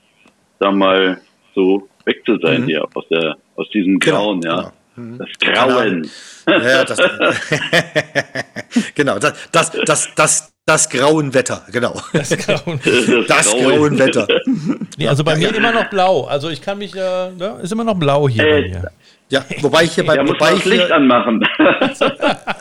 da 0.58 0.70
mal 0.70 1.20
so 1.54 1.86
weg 2.04 2.22
zu 2.24 2.38
sein 2.38 2.62
mhm. 2.62 2.66
hier 2.66 2.84
aus 2.94 3.04
der 3.08 3.36
aus 3.56 3.68
diesem 3.70 3.98
genau, 3.98 4.16
Grauen, 4.16 4.40
genau, 4.40 4.56
ja. 4.56 4.72
Genau. 4.94 5.16
Das 5.18 5.28
Grauen. 5.40 6.10
Ja, 6.46 6.84
das, 6.84 6.98
genau, 8.94 9.18
das, 9.18 9.34
das, 9.52 9.70
das, 9.84 10.08
das, 10.14 10.52
das 10.66 10.88
grauen 10.90 11.32
Wetter, 11.34 11.62
genau. 11.72 12.00
Das, 12.12 12.30
grauen, 12.36 12.80
das, 12.84 13.26
das 13.26 13.50
grauen 13.50 13.98
Wetter. 13.98 14.26
Nee, 15.02 15.08
also 15.08 15.24
bei 15.24 15.32
ja, 15.32 15.38
mir 15.38 15.50
ja. 15.50 15.56
immer 15.56 15.72
noch 15.72 15.90
blau. 15.90 16.24
Also 16.24 16.48
ich 16.48 16.60
kann 16.60 16.78
mich, 16.78 16.94
äh, 16.94 16.98
ne, 16.98 17.58
ist 17.62 17.72
immer 17.72 17.84
noch 17.84 17.96
blau 17.96 18.28
hier 18.28 18.44
äh, 18.44 18.62
bei 18.62 18.68
mir. 18.68 18.90
Ja, 19.28 19.44
wobei 19.62 19.84
ich 19.84 19.94
hier 19.94 20.04
bei 20.04 20.16
ja, 20.16 20.28
wobei 20.28 20.54
ich 20.54 20.64
Licht 20.66 20.86
hier, 20.86 20.94
anmachen. 20.94 21.46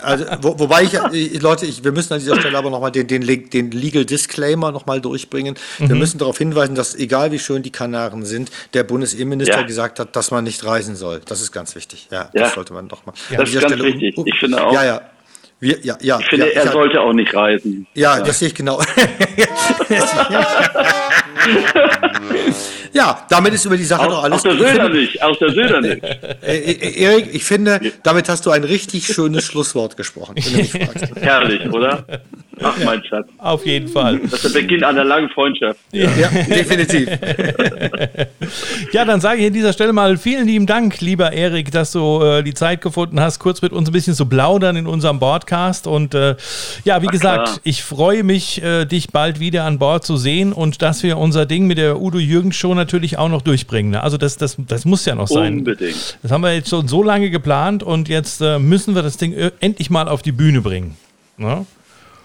Also, 0.03 0.25
wo, 0.41 0.57
wobei 0.57 0.83
ich, 0.83 0.95
äh, 0.95 1.37
Leute, 1.37 1.67
ich, 1.67 1.83
wir 1.83 1.91
müssen 1.91 2.13
an 2.13 2.19
dieser 2.19 2.39
Stelle 2.39 2.57
aber 2.57 2.71
nochmal 2.71 2.91
den, 2.91 3.05
den, 3.05 3.21
den 3.21 3.69
Legal 3.69 4.03
Disclaimer 4.03 4.71
nochmal 4.71 4.99
durchbringen. 4.99 5.55
Mhm. 5.77 5.89
Wir 5.89 5.95
müssen 5.95 6.17
darauf 6.17 6.39
hinweisen, 6.39 6.73
dass 6.73 6.95
egal 6.95 7.31
wie 7.31 7.37
schön 7.37 7.61
die 7.61 7.71
Kanaren 7.71 8.25
sind, 8.25 8.49
der 8.73 8.83
Bundesinnenminister 8.83 9.59
ja. 9.59 9.63
gesagt 9.63 9.99
hat, 9.99 10.15
dass 10.15 10.31
man 10.31 10.43
nicht 10.43 10.65
reisen 10.65 10.95
soll. 10.95 11.21
Das 11.27 11.41
ist 11.41 11.51
ganz 11.51 11.75
wichtig. 11.75 12.07
Ja, 12.09 12.29
ja. 12.33 12.43
das 12.43 12.55
sollte 12.55 12.73
man 12.73 12.87
doch 12.87 13.05
mal. 13.05 13.13
Ja, 13.29 13.37
das 13.37 13.49
ist 13.49 13.61
ganz 13.61 13.73
Stelle 13.73 13.93
wichtig. 13.93 14.15
Ich 14.25 14.39
finde 14.39 14.63
auch. 14.63 14.73
Ja, 14.73 14.85
ja. 14.85 15.01
Wir, 15.59 15.77
ja, 15.83 15.95
ja, 16.01 16.19
ich 16.19 16.27
finde, 16.27 16.47
ja, 16.47 16.53
er 16.53 16.65
ich 16.65 16.71
sollte 16.71 16.99
auch 16.99 17.13
nicht 17.13 17.35
reisen. 17.35 17.85
Ja, 17.93 18.17
ja. 18.17 18.23
das 18.23 18.39
sehe 18.39 18.47
ich 18.47 18.55
genau. 18.55 18.81
ja, 22.93 23.25
damit 23.29 23.53
ist 23.53 23.65
über 23.65 23.77
die 23.77 23.83
Sache 23.83 24.01
auch, 24.01 24.09
doch 24.09 24.23
alles. 24.23 24.39
Auch 24.39 24.43
der 24.43 24.57
Söder 24.57 24.89
nicht, 24.89 25.23
auch 25.23 25.37
der 25.37 25.49
Söder 25.51 25.81
nicht. 25.81 26.01
Äh, 26.41 26.57
äh, 26.57 27.03
Erik, 27.03 27.29
ich 27.33 27.43
finde, 27.43 27.79
damit 28.03 28.27
hast 28.27 28.45
du 28.45 28.51
ein 28.51 28.63
richtig 28.63 29.05
schönes 29.05 29.45
Schlusswort 29.45 29.95
gesprochen, 29.95 30.35
wenn 30.37 30.51
du 30.53 30.57
mich 30.57 30.71
fragst. 30.71 31.15
Herrlich, 31.21 31.71
oder? 31.71 32.03
Ach, 32.63 32.77
mein 32.83 33.03
Schatz. 33.03 33.27
Auf 33.37 33.65
jeden 33.65 33.87
Fall. 33.87 34.19
Das 34.23 34.43
ist 34.43 34.55
der 34.55 34.61
Beginn 34.61 34.83
einer 34.83 35.03
langen 35.03 35.29
Freundschaft. 35.29 35.79
Ja, 35.91 36.09
ja 36.15 36.29
definitiv. 36.29 37.09
ja, 38.91 39.05
dann 39.05 39.21
sage 39.21 39.41
ich 39.41 39.47
an 39.47 39.53
dieser 39.53 39.73
Stelle 39.73 39.93
mal 39.93 40.17
vielen 40.17 40.47
lieben 40.47 40.65
Dank, 40.65 41.01
lieber 41.01 41.31
Erik, 41.31 41.71
dass 41.71 41.91
du 41.91 42.21
äh, 42.21 42.43
die 42.43 42.53
Zeit 42.53 42.81
gefunden 42.81 43.19
hast, 43.19 43.39
kurz 43.39 43.61
mit 43.61 43.71
uns 43.71 43.89
ein 43.89 43.93
bisschen 43.93 44.13
zu 44.13 44.25
plaudern 44.27 44.75
in 44.75 44.87
unserem 44.87 45.19
Podcast. 45.19 45.87
Und 45.87 46.13
äh, 46.13 46.35
ja, 46.83 47.01
wie 47.01 47.07
Ach, 47.07 47.11
gesagt, 47.11 47.45
klar. 47.45 47.59
ich 47.63 47.83
freue 47.83 48.23
mich, 48.23 48.61
äh, 48.63 48.85
dich 48.85 49.09
bald 49.09 49.39
wieder 49.39 49.63
an 49.63 49.79
Bord 49.79 50.05
zu 50.05 50.17
sehen 50.17 50.53
und 50.53 50.81
dass 50.81 51.03
wir 51.03 51.17
unser 51.17 51.45
Ding 51.45 51.67
mit 51.67 51.77
der 51.77 51.99
Udo 51.99 52.19
Jürgens 52.19 52.55
Show 52.55 52.73
natürlich 52.81 53.17
auch 53.17 53.29
noch 53.29 53.41
durchbringen. 53.41 53.91
Ne? 53.91 54.03
Also 54.03 54.17
das, 54.17 54.37
das, 54.37 54.57
das 54.67 54.85
muss 54.85 55.05
ja 55.05 55.15
noch 55.15 55.27
sein. 55.27 55.59
Unbedingt. 55.59 56.17
Das 56.21 56.31
haben 56.31 56.41
wir 56.41 56.53
jetzt 56.53 56.69
schon 56.69 56.87
so 56.87 57.03
lange 57.03 57.29
geplant 57.29 57.83
und 57.83 58.09
jetzt 58.09 58.41
äh, 58.41 58.59
müssen 58.59 58.95
wir 58.95 59.03
das 59.03 59.17
Ding 59.17 59.33
äh, 59.33 59.51
endlich 59.59 59.89
mal 59.89 60.07
auf 60.07 60.21
die 60.21 60.31
Bühne 60.31 60.61
bringen. 60.61 60.97
Ne? 61.37 61.65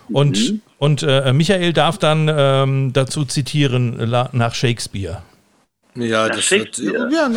Und, 0.09 0.39
mhm. 0.39 0.61
und 0.79 1.03
äh, 1.03 1.33
Michael 1.33 1.73
darf 1.73 1.99
dann 1.99 2.31
ähm, 2.33 2.93
dazu 2.93 3.25
zitieren 3.25 4.09
nach 4.33 4.55
Shakespeare. 4.55 5.23
Ja, 5.97 6.29
das 6.29 6.51
wird, 6.51 6.77
ja, 6.79 7.09
ja, 7.09 7.29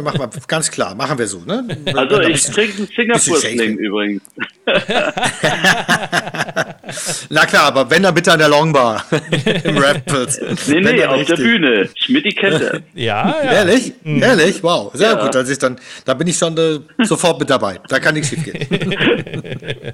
machen 0.00 0.20
wir 0.20 0.30
ganz 0.48 0.70
klar, 0.70 0.94
machen 0.94 1.18
wir 1.18 1.26
so. 1.26 1.40
Ne? 1.40 1.66
Also 1.94 2.20
ich 2.20 2.44
trinke 2.44 2.78
einen 2.78 2.88
Singapur-Sling 2.94 3.78
übrigens. 3.78 4.22
Na 7.30 7.46
klar, 7.46 7.64
aber 7.64 7.90
wenn 7.90 8.02
dann 8.02 8.14
bitte 8.14 8.32
an 8.32 8.38
der 8.38 8.48
Longbar 8.48 9.04
im 9.64 9.76
Rapids. 9.78 10.40
Nee, 10.68 10.80
nee, 10.80 11.04
auf 11.04 11.18
richtig. 11.18 11.36
der 11.36 11.42
Bühne. 11.42 11.88
Schmidt 11.96 12.24
die 12.24 12.34
Kette. 12.34 12.82
ja, 12.94 13.36
ja. 13.44 13.52
Ehrlich? 13.52 13.92
Mhm. 14.02 14.22
Ehrlich? 14.22 14.62
Wow, 14.62 14.92
sehr 14.94 15.10
ja. 15.10 15.22
gut. 15.22 15.34
Das 15.34 15.48
ist 15.48 15.62
dann, 15.62 15.76
da 16.04 16.14
bin 16.14 16.28
ich 16.28 16.36
schon 16.36 16.56
äh, 16.56 16.78
sofort 17.04 17.40
mit 17.40 17.50
dabei. 17.50 17.80
Da 17.88 17.98
kann 17.98 18.14
nichts 18.14 18.30
schief 18.30 18.44
gehen. 18.44 18.94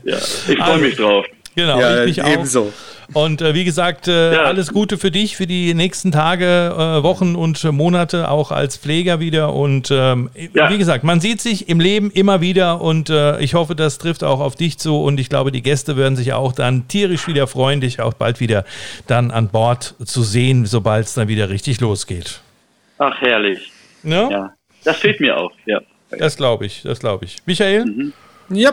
ja, 0.05 0.19
ich 0.19 0.59
freue 0.59 0.79
mich 0.79 0.97
drauf. 0.97 1.27
Genau, 1.55 1.79
ja, 1.79 2.05
ich 2.05 2.17
mich 2.17 2.27
ebenso. 2.27 2.73
Auch. 3.13 3.15
Und 3.15 3.43
äh, 3.43 3.55
wie 3.55 3.65
gesagt, 3.65 4.09
äh, 4.09 4.35
ja. 4.35 4.43
alles 4.45 4.73
Gute 4.73 4.97
für 4.97 5.11
dich 5.11 5.37
für 5.37 5.47
die 5.47 5.75
nächsten 5.75 6.13
Tage, 6.13 6.45
äh, 6.47 7.03
Wochen 7.03 7.35
und 7.35 7.63
Monate, 7.65 8.31
auch 8.31 8.51
als 8.53 8.79
Pfleger 8.79 9.21
wieder. 9.21 9.53
Und 9.53 9.91
ähm, 9.91 10.31
ja. 10.55 10.71
wie 10.71 10.79
gesagt, 10.79 11.05
man 11.05 11.21
sieht 11.21 11.41
sich 11.41 11.69
im 11.69 11.79
Leben 11.79 12.11
immer 12.11 12.41
wieder 12.41 12.81
und 12.81 13.11
äh, 13.11 13.39
ich 13.41 13.53
hoffe, 13.55 13.75
das 13.75 13.99
trifft 13.99 14.25
auch 14.25 14.41
auf 14.41 14.55
dich 14.55 14.79
zu. 14.79 15.03
Und 15.03 15.21
ich 15.21 15.29
glaube, 15.29 15.53
die 15.53 15.63
Gäste 15.63 15.97
werden 15.97 16.17
sich 16.17 16.33
auch 16.33 16.53
dann 16.53 16.89
tierisch 16.89 17.27
wieder 17.27 17.47
freuen, 17.47 17.83
dich 17.83 18.01
auch 18.01 18.15
bald 18.15 18.41
wieder 18.41 18.65
dann 19.07 19.31
an 19.31 19.49
Bord 19.49 19.95
zu 20.05 20.23
sehen, 20.23 20.65
sobald 20.65 21.07
es 21.07 21.15
dann 21.15 21.29
wieder 21.29 21.51
richtig 21.51 21.81
losgeht. 21.81 22.41
Ach, 22.99 23.21
herrlich. 23.21 23.71
Ne? 24.03 24.29
Ja, 24.31 24.53
das 24.85 24.97
fehlt 24.97 25.21
mir 25.21 25.37
auch, 25.37 25.53
ja. 25.67 25.81
Das 26.11 26.37
glaube 26.37 26.67
ich, 26.67 26.83
das 26.83 27.01
glaube 27.01 27.27
ich. 27.27 27.39
Michael? 27.47 27.85
Mhm. 27.85 28.13
Ja 28.49 28.73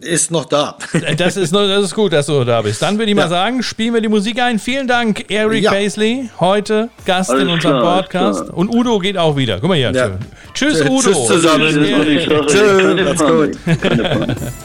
ist 0.00 0.30
noch 0.30 0.44
da. 0.44 0.76
Das 1.16 1.36
ist, 1.36 1.52
noch, 1.52 1.66
das 1.66 1.84
ist 1.84 1.94
gut, 1.94 2.12
dass 2.12 2.26
du 2.26 2.44
da 2.44 2.62
bist. 2.62 2.80
Dann 2.82 2.98
würde 2.98 3.10
ich 3.10 3.16
ja. 3.16 3.24
mal 3.24 3.28
sagen, 3.28 3.62
spielen 3.62 3.94
wir 3.94 4.00
die 4.00 4.08
Musik 4.08 4.40
ein. 4.40 4.58
Vielen 4.58 4.86
Dank, 4.86 5.30
Eric 5.30 5.64
ja. 5.64 5.70
Paisley, 5.70 6.30
heute 6.38 6.90
Gast 7.04 7.30
alles 7.30 7.42
in 7.42 7.48
unserem 7.48 7.80
klar, 7.80 8.02
Podcast. 8.02 8.50
Und 8.50 8.74
Udo 8.74 8.98
geht 8.98 9.16
auch 9.16 9.36
wieder. 9.36 9.58
Guck 9.60 9.68
mal 9.68 9.76
hier. 9.76 9.92
Ja. 9.92 10.10
Tschüss, 10.54 10.80
Udo. 10.82 11.00
Tschüss 11.00 11.26
zusammen. 11.26 12.46
Tschüss, 12.46 13.18
gut. 13.18 14.58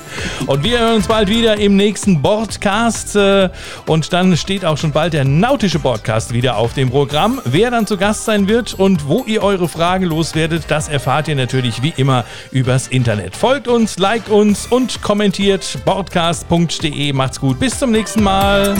Und 0.45 0.63
wir 0.63 0.79
hören 0.79 0.95
uns 0.95 1.07
bald 1.07 1.29
wieder 1.29 1.57
im 1.57 1.75
nächsten 1.75 2.21
Bordcast. 2.21 3.15
Äh, 3.15 3.49
und 3.85 4.13
dann 4.13 4.35
steht 4.37 4.65
auch 4.65 4.77
schon 4.77 4.91
bald 4.91 5.13
der 5.13 5.25
nautische 5.25 5.79
Podcast 5.79 6.33
wieder 6.33 6.57
auf 6.57 6.73
dem 6.73 6.89
Programm. 6.89 7.41
Wer 7.45 7.71
dann 7.71 7.87
zu 7.87 7.97
Gast 7.97 8.25
sein 8.25 8.47
wird 8.47 8.73
und 8.73 9.07
wo 9.07 9.23
ihr 9.25 9.43
eure 9.43 9.67
Fragen 9.67 10.05
loswerdet, 10.05 10.65
das 10.67 10.89
erfahrt 10.89 11.27
ihr 11.27 11.35
natürlich 11.35 11.81
wie 11.81 11.93
immer 11.97 12.25
übers 12.51 12.87
Internet. 12.87 13.35
Folgt 13.35 13.67
uns, 13.67 13.97
liked 13.97 14.29
uns 14.29 14.67
und 14.67 15.01
kommentiert 15.01 15.79
bordcast.de. 15.85 17.13
Macht's 17.13 17.39
gut. 17.39 17.59
Bis 17.59 17.79
zum 17.79 17.91
nächsten 17.91 18.23
Mal. 18.23 18.75